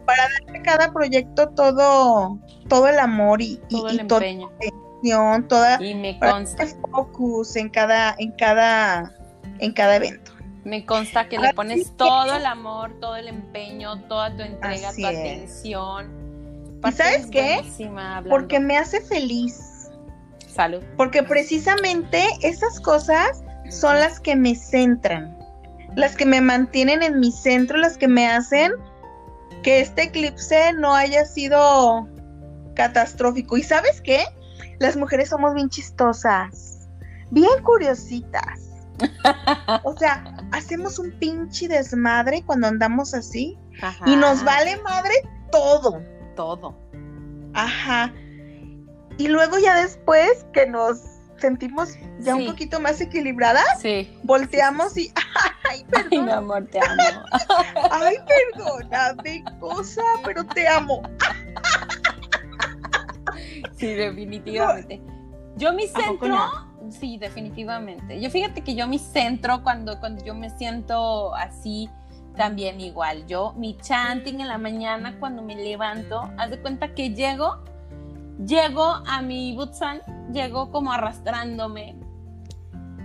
En 0.54 0.62
cada 0.62 0.92
proyecto 0.92 1.48
todo, 1.50 2.38
todo 2.68 2.88
el 2.88 2.98
amor 2.98 3.42
y, 3.42 3.56
Todo 3.68 3.92
y 3.92 3.98
el 3.98 4.06
toda 4.06 4.26
empeño. 4.26 4.48
la 4.50 4.56
atención, 4.56 5.48
toda 5.48 5.82
Y 5.84 5.94
me 5.94 6.14
para 6.14 6.32
consta, 6.32 6.62
el 6.62 6.70
focus 6.90 7.56
en 7.56 7.68
cada, 7.68 8.14
en 8.18 8.32
cada, 8.32 9.12
en 9.58 9.72
cada 9.72 9.96
evento. 9.96 10.32
me 10.64 10.86
consta 10.86 11.28
que 11.28 11.36
Ahora 11.36 11.48
le 11.50 11.54
pones 11.54 11.78
sí 11.80 11.84
que- 11.90 11.96
todo 11.96 12.34
el 12.34 12.46
amor, 12.46 12.92
todo 12.98 13.16
el 13.16 13.28
empeño, 13.28 14.00
toda 14.08 14.34
tu 14.34 14.42
entrega, 14.42 14.88
Así 14.88 15.02
tu 15.02 15.08
es. 15.08 15.62
¿Y 16.84 16.92
sabes 16.92 17.26
qué? 17.26 17.62
Porque 18.28 18.60
me 18.60 18.76
hace 18.76 19.00
feliz. 19.00 19.90
Salud. 20.48 20.82
Porque 20.96 21.22
precisamente 21.22 22.24
esas 22.42 22.80
cosas 22.80 23.42
son 23.70 23.96
las 23.96 24.20
que 24.20 24.36
me 24.36 24.54
centran, 24.54 25.36
las 25.96 26.16
que 26.16 26.24
me 26.24 26.40
mantienen 26.40 27.02
en 27.02 27.20
mi 27.20 27.32
centro, 27.32 27.76
las 27.76 27.98
que 27.98 28.08
me 28.08 28.26
hacen 28.26 28.72
que 29.62 29.80
este 29.80 30.04
eclipse 30.04 30.72
no 30.74 30.94
haya 30.94 31.24
sido 31.24 32.08
catastrófico. 32.74 33.56
¿Y 33.56 33.62
sabes 33.62 34.00
qué? 34.00 34.24
Las 34.78 34.96
mujeres 34.96 35.30
somos 35.30 35.54
bien 35.54 35.68
chistosas, 35.68 36.88
bien 37.30 37.62
curiositas. 37.62 38.60
O 39.82 39.96
sea, 39.96 40.36
hacemos 40.52 40.98
un 40.98 41.10
pinche 41.18 41.68
desmadre 41.68 42.42
cuando 42.46 42.66
andamos 42.66 43.12
así 43.12 43.58
Ajá. 43.82 44.04
y 44.06 44.16
nos 44.16 44.42
vale 44.42 44.80
madre 44.82 45.12
todo. 45.50 46.00
Todo. 46.36 46.76
Ajá. 47.54 48.12
Y 49.18 49.26
luego 49.28 49.58
ya 49.58 49.74
después 49.74 50.46
que 50.52 50.66
nos 50.66 51.00
sentimos 51.38 51.94
ya 52.20 52.34
un 52.34 52.46
poquito 52.46 52.80
más 52.80 53.00
equilibradas, 53.00 53.64
Sí. 53.80 54.08
volteamos 54.22 54.96
y, 54.96 55.12
ay, 55.70 55.84
Ay, 55.94 56.04
mi 56.04 56.18
perdón, 56.18 56.30
amor, 56.30 56.66
te 56.70 56.78
amo. 56.78 57.02
ay, 57.90 58.16
perdóname, 58.54 59.44
cosa, 59.58 60.02
pero 60.24 60.44
te 60.44 60.66
amo. 60.68 61.02
Sí, 63.76 63.88
definitivamente. 63.94 65.02
Yo 65.56 65.72
mi 65.72 65.84
¿A 65.84 65.92
poco 65.92 66.02
centro, 66.04 66.28
no? 66.28 66.90
sí, 66.90 67.18
definitivamente. 67.18 68.20
Yo 68.20 68.30
fíjate 68.30 68.62
que 68.62 68.74
yo 68.74 68.86
mi 68.86 68.98
centro 68.98 69.62
cuando, 69.62 69.98
cuando 70.00 70.24
yo 70.24 70.34
me 70.34 70.50
siento 70.50 71.34
así, 71.34 71.88
también 72.36 72.80
igual. 72.80 73.26
Yo 73.26 73.52
mi 73.56 73.76
chanting 73.78 74.40
en 74.40 74.48
la 74.48 74.58
mañana 74.58 75.16
cuando 75.18 75.42
me 75.42 75.56
levanto, 75.56 76.30
haz 76.36 76.50
de 76.50 76.60
cuenta 76.60 76.94
que 76.94 77.14
llego, 77.14 77.58
llego 78.44 78.84
a 78.84 79.22
mi 79.22 79.54
butsan, 79.54 80.00
llego 80.32 80.70
como 80.70 80.92
arrastrándome, 80.92 81.96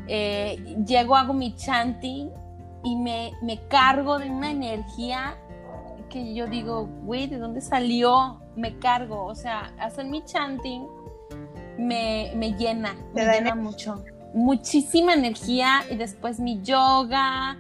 eh, 0.08 0.76
llego, 0.86 1.16
hago 1.16 1.34
mi 1.34 1.56
chanting 1.56 2.30
y 2.84 2.96
me, 2.96 3.32
me 3.42 3.66
cargo 3.68 4.20
de 4.20 4.30
una 4.30 4.52
energía 4.52 5.38
que 6.10 6.34
yo 6.34 6.48
digo, 6.48 6.88
güey, 7.04 7.28
¿de 7.28 7.38
dónde 7.38 7.62
salió? 7.62 8.42
Me 8.56 8.78
cargo, 8.80 9.26
o 9.26 9.36
sea, 9.36 9.74
hacer 9.80 10.06
mi 10.06 10.24
chanting 10.26 10.86
me, 11.78 12.34
me 12.36 12.52
llena, 12.54 12.96
me 13.14 13.22
llena 13.22 13.38
energía. 13.38 13.56
mucho. 13.56 14.04
Muchísima 14.34 15.14
energía 15.14 15.82
y 15.90 15.96
después 15.96 16.40
mi 16.40 16.62
yoga 16.62 17.58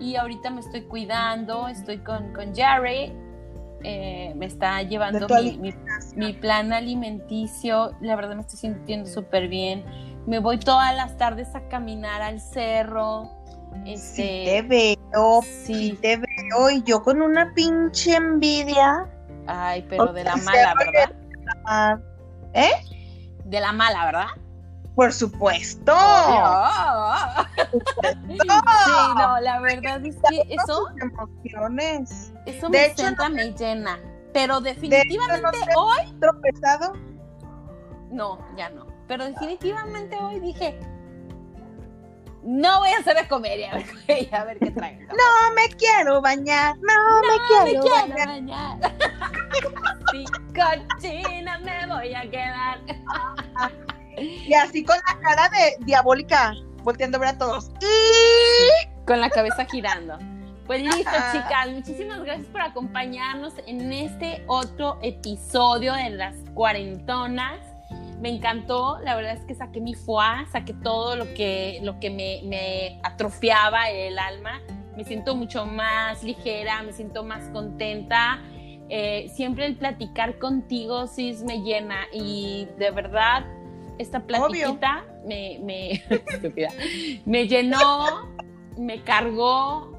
y 0.00 0.16
ahorita 0.16 0.50
me 0.50 0.60
estoy 0.60 0.82
cuidando, 0.82 1.68
estoy 1.68 1.98
con, 1.98 2.32
con 2.32 2.54
Jerry, 2.54 3.12
eh, 3.84 4.32
me 4.36 4.46
está 4.46 4.82
llevando 4.82 5.26
mi, 5.28 5.58
mi- 5.58 5.74
mi 6.16 6.32
plan 6.32 6.72
alimenticio, 6.72 7.92
la 8.00 8.16
verdad 8.16 8.34
me 8.34 8.40
estoy 8.42 8.58
sintiendo 8.58 9.08
súper 9.08 9.48
bien. 9.48 9.84
Me 10.26 10.38
voy 10.40 10.58
todas 10.58 10.94
las 10.96 11.16
tardes 11.16 11.54
a 11.54 11.68
caminar 11.68 12.20
al 12.22 12.40
cerro. 12.40 13.30
Sí 13.84 13.92
Este, 13.92 14.44
te 14.44 14.62
veo, 14.62 15.42
sí. 15.42 15.74
sí 15.74 15.98
te 16.00 16.16
veo, 16.16 16.70
y 16.70 16.82
yo 16.84 17.02
con 17.02 17.20
una 17.22 17.52
pinche 17.54 18.16
envidia. 18.16 19.06
Ay, 19.46 19.84
pero 19.88 20.12
de 20.12 20.24
la 20.24 20.36
mala, 20.36 20.74
¿verdad? 20.74 22.00
¿Eh? 22.54 22.70
De 23.44 23.60
la 23.60 23.72
mala, 23.72 24.04
¿verdad? 24.06 24.26
Por 24.96 25.12
supuesto. 25.12 25.92
Sí, 28.28 28.38
no, 29.16 29.40
la 29.40 29.60
verdad 29.60 30.04
es 30.04 30.16
que 30.28 30.42
eso, 30.48 30.88
emociones. 31.00 32.32
eso 32.46 32.68
De 32.68 32.78
me 32.78 32.86
hecho, 32.86 33.02
centra, 33.04 33.28
me 33.28 33.52
llena. 33.52 34.00
Pero 34.32 34.60
De 34.60 34.70
hecho, 34.70 34.80
definitivamente 34.80 35.42
no 35.42 35.52
sé, 35.52 35.70
hoy, 35.76 36.18
tropezado. 36.20 36.94
no, 38.10 38.38
ya 38.56 38.70
no. 38.70 38.86
Pero 39.06 39.24
definitivamente 39.26 40.16
hoy 40.18 40.40
dije, 40.40 40.78
no 42.42 42.78
voy 42.80 42.90
a 42.90 42.98
hacer 42.98 43.16
de 43.16 43.28
comer 43.28 43.58
y 43.60 43.64
a 43.64 43.74
ver, 43.74 43.86
y 44.08 44.34
a 44.34 44.44
ver 44.44 44.58
qué 44.58 44.70
traigo. 44.70 45.02
No 45.12 45.54
me 45.54 45.68
quiero 45.76 46.20
bañar, 46.22 46.74
no, 46.78 47.20
me 47.20 47.28
me 47.38 47.46
quiero, 47.46 47.82
quiero 47.82 47.96
bañar. 48.08 48.28
bañar. 48.28 48.78
Sí, 50.12 50.24
cochina 50.54 51.58
me 51.58 51.86
voy 51.86 52.14
a 52.14 52.22
quedar. 52.30 52.78
Y 54.16 54.54
así 54.54 54.84
con 54.84 54.96
la 54.96 55.20
cara 55.20 55.48
de 55.50 55.84
diabólica, 55.84 56.54
volteando 56.82 57.18
a 57.18 57.20
ver 57.20 57.28
a 57.30 57.38
todos. 57.38 57.70
Y 57.80 59.04
Con 59.04 59.20
la 59.20 59.30
cabeza 59.30 59.64
girando. 59.66 60.18
Pues 60.66 60.82
listo, 60.82 61.08
Ajá. 61.08 61.32
chicas. 61.32 61.70
Muchísimas 61.70 62.20
gracias 62.24 62.48
por 62.48 62.60
acompañarnos 62.60 63.52
en 63.66 63.92
este 63.92 64.42
otro 64.48 64.98
episodio 65.02 65.92
de 65.94 66.10
las 66.10 66.34
cuarentonas. 66.54 67.60
me 68.20 68.30
encantó, 68.30 68.98
la 69.04 69.14
verdad 69.14 69.34
es 69.34 69.44
que 69.44 69.54
saqué 69.54 69.80
mi 69.80 69.94
foie, 69.94 70.46
saqué 70.50 70.72
todo 70.72 71.16
lo 71.16 71.34
que, 71.34 71.80
lo 71.82 72.00
que 72.00 72.08
me, 72.10 72.40
me 72.44 72.98
atrofiaba 73.04 73.90
el 73.90 74.18
alma, 74.18 74.60
me 74.96 75.04
siento 75.04 75.36
mucho 75.36 75.66
más 75.66 76.22
ligera, 76.24 76.82
me 76.82 76.92
siento 76.94 77.22
más 77.22 77.44
contenta. 77.50 78.40
Eh, 78.88 79.30
siempre 79.34 79.66
el 79.66 79.76
platicar 79.76 80.38
contigo, 80.38 81.06
sí, 81.08 81.36
me 81.44 81.60
llena 81.60 82.06
y 82.12 82.66
de 82.78 82.90
verdad 82.90 83.44
esta 83.98 84.20
platiquita 84.20 85.04
me, 85.24 85.58
me, 85.62 86.02
me 87.24 87.48
llenó, 87.48 88.28
me 88.76 89.02
cargó 89.02 89.96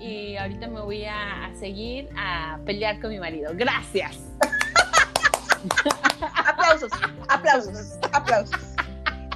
y 0.00 0.36
ahorita 0.36 0.66
me 0.66 0.80
voy 0.80 1.04
a, 1.04 1.50
seguir 1.58 2.08
a 2.16 2.58
pelear 2.66 3.00
con 3.00 3.10
mi 3.10 3.20
marido. 3.20 3.52
Gracias. 3.54 4.18
aplausos, 6.46 6.90
aplausos, 7.28 7.98
aplausos. 8.12 8.60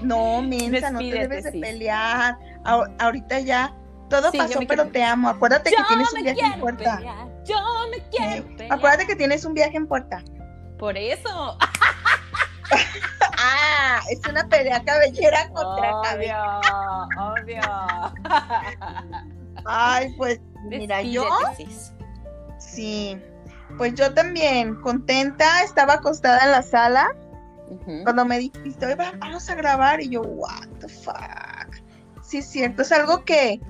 No, 0.03 0.43
mensa, 0.43 0.91
no 0.91 0.99
te 0.99 1.13
debes 1.13 1.45
de 1.45 1.53
pelear. 1.53 2.37
ahorita 2.65 3.41
ya 3.41 3.75
todo 4.11 4.33
pasó, 4.33 4.61
pero 4.67 4.89
te 4.89 5.03
amo. 5.03 5.29
Acuérdate 5.29 5.71
que 5.71 5.83
tienes 5.89 6.13
un 6.13 6.23
viaje 6.23 6.41
en 6.41 6.61
puerta. 6.61 7.01
Yo 7.45 7.57
me 7.91 7.99
quiero 8.11 8.75
Acuérdate 8.75 9.07
que 9.07 9.17
tienes 9.17 9.45
un 9.45 9.55
viaje 9.55 9.77
en 9.77 9.87
puerta. 9.87 10.23
Por 10.79 10.97
eso. 10.97 11.57
ah, 13.39 14.01
es 14.11 14.21
una 14.29 14.49
pelea 14.49 14.83
cabellera 14.85 15.49
contra 15.51 15.93
cabellera. 16.03 16.61
Obvio, 17.19 17.61
Ay, 19.65 20.15
pues 20.17 20.41
mira, 20.65 21.03
yo. 21.03 21.27
Sí. 22.59 23.19
Pues 23.79 23.95
yo 23.95 24.15
también, 24.15 24.77
contenta, 24.77 25.63
estaba 25.63 25.95
acostada 25.95 26.45
en 26.45 26.53
la 26.53 26.63
sala. 26.63 27.15
Cuando 28.05 28.25
me 28.25 28.39
dijiste, 28.39 28.95
vamos 28.95 29.51
a 29.51 29.55
grabar, 29.57 30.01
y 30.01 30.11
yo, 30.11 30.23
what 30.23 30.69
the 30.81 30.89
fuck. 30.89 31.83
Sí, 32.23 32.39
es 32.39 32.49
cierto, 32.49 32.83
es 32.83 32.93
algo 32.93 33.25
que, 33.25 33.61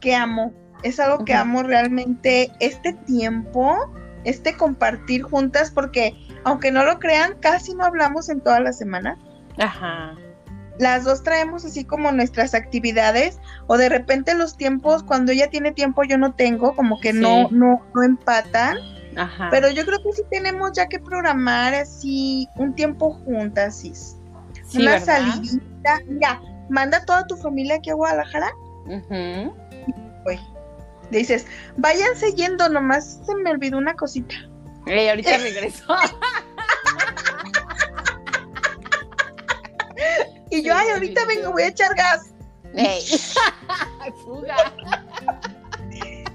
que 0.00 0.14
amo. 0.14 0.52
Es 0.82 1.00
algo 1.00 1.24
que 1.24 1.34
amo 1.34 1.62
realmente 1.62 2.52
este 2.60 2.92
tiempo, 2.92 3.76
este 4.24 4.56
compartir 4.56 5.22
juntas, 5.22 5.70
porque 5.70 6.14
aunque 6.44 6.70
no 6.70 6.84
lo 6.84 6.98
crean, 6.98 7.36
casi 7.40 7.74
no 7.74 7.84
hablamos 7.84 8.28
en 8.28 8.40
toda 8.40 8.60
la 8.60 8.72
semana. 8.72 9.16
Ajá. 9.58 10.14
Las 10.78 11.04
dos 11.04 11.24
traemos 11.24 11.64
así 11.64 11.84
como 11.84 12.12
nuestras 12.12 12.54
actividades, 12.54 13.38
o 13.66 13.76
de 13.76 13.88
repente 13.88 14.34
los 14.34 14.56
tiempos, 14.56 15.02
cuando 15.02 15.32
ella 15.32 15.50
tiene 15.50 15.72
tiempo, 15.72 16.04
yo 16.04 16.18
no 16.18 16.34
tengo, 16.34 16.76
como 16.76 17.00
que 17.00 17.12
no, 17.12 17.48
no, 17.50 17.82
no 17.94 18.02
empatan. 18.02 18.78
Ajá. 19.16 19.48
Pero 19.50 19.70
yo 19.70 19.84
creo 19.84 19.98
que 20.02 20.12
sí 20.12 20.22
tenemos 20.30 20.72
ya 20.74 20.86
que 20.88 21.00
programar 21.00 21.74
así 21.74 22.48
un 22.56 22.74
tiempo 22.74 23.12
juntas, 23.24 23.78
sí. 23.78 23.92
Una 24.74 25.00
salidita. 25.00 25.98
Mira, 26.06 26.40
manda 26.68 26.98
a 26.98 27.04
toda 27.04 27.26
tu 27.26 27.36
familia 27.36 27.76
aquí 27.76 27.90
a 27.90 27.94
Guadalajara. 27.94 28.50
Uh 28.86 29.52
Dices, 31.10 31.46
váyanse 31.76 32.32
yendo, 32.34 32.68
nomás 32.68 33.20
se 33.24 33.34
me 33.36 33.50
olvidó 33.50 33.78
una 33.78 33.94
cosita. 33.94 34.34
Ey, 34.88 35.08
ahorita 35.08 35.36
regreso. 35.38 35.84
y 40.50 40.62
yo, 40.62 40.74
ay, 40.74 40.88
ahorita 40.90 41.24
vengo, 41.26 41.52
voy 41.52 41.62
a 41.62 41.68
echar 41.68 41.94
gas. 41.94 42.32
Ey. 42.74 43.02
Fuga. 44.24 44.72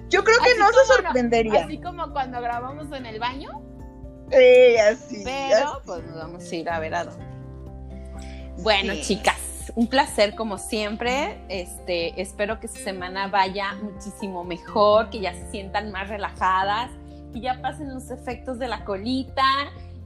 Yo 0.10 0.24
creo 0.24 0.38
que 0.44 0.60
no 0.60 0.68
se 0.72 0.94
sorprendería. 0.94 1.66
así 1.66 1.80
como 1.80 2.12
cuando 2.12 2.40
grabamos 2.42 2.92
en 2.92 3.06
el 3.06 3.20
baño. 3.20 3.50
Sí, 4.32 4.78
así. 4.78 5.22
Pero, 5.24 5.82
pues 5.86 6.04
nos 6.06 6.16
vamos 6.16 6.52
a 6.52 6.56
ir 6.56 6.70
a 6.70 6.80
ver 6.80 6.96
a 6.96 7.06
dónde. 7.06 7.26
Bueno, 8.60 8.94
chicas, 9.02 9.72
un 9.76 9.88
placer 9.88 10.36
como 10.36 10.58
siempre. 10.58 11.44
Este, 11.50 12.20
espero 12.22 12.60
que 12.60 12.68
su 12.68 12.78
semana 12.78 13.28
vaya 13.28 13.74
muchísimo 13.82 14.44
mejor, 14.44 15.10
que 15.10 15.20
ya 15.20 15.34
se 15.34 15.50
sientan 15.50 15.92
más 15.92 16.10
relajadas, 16.10 16.92
que 17.34 17.42
ya 17.42 17.62
pasen 17.62 17.94
los 17.94 18.12
efectos 18.12 18.60
de 18.60 18.68
la 18.68 18.86
colita 18.86 19.44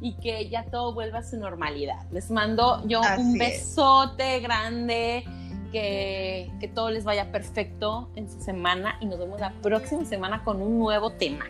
y 0.01 0.13
que 0.13 0.49
ya 0.49 0.65
todo 0.65 0.93
vuelva 0.93 1.19
a 1.19 1.23
su 1.23 1.37
normalidad. 1.37 2.01
Les 2.11 2.31
mando 2.31 2.83
yo 2.87 3.01
un 3.17 3.37
besote 3.37 4.39
grande, 4.39 5.23
que, 5.71 6.49
que 6.59 6.67
todo 6.67 6.89
les 6.89 7.03
vaya 7.03 7.31
perfecto 7.31 8.09
en 8.15 8.29
su 8.29 8.39
semana 8.39 8.97
y 9.01 9.05
nos 9.05 9.19
vemos 9.19 9.39
la 9.39 9.51
próxima 9.61 10.05
semana 10.05 10.43
con 10.43 10.61
un 10.61 10.79
nuevo 10.79 11.11
tema. 11.11 11.45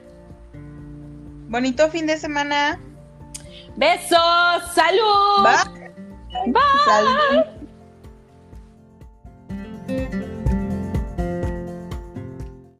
Bonito 1.49 1.89
fin 1.89 2.07
de 2.07 2.17
semana. 2.17 2.79
Besos, 3.75 4.17
salud. 4.73 5.43
Bye. 5.43 6.57
Bye. 9.87 10.26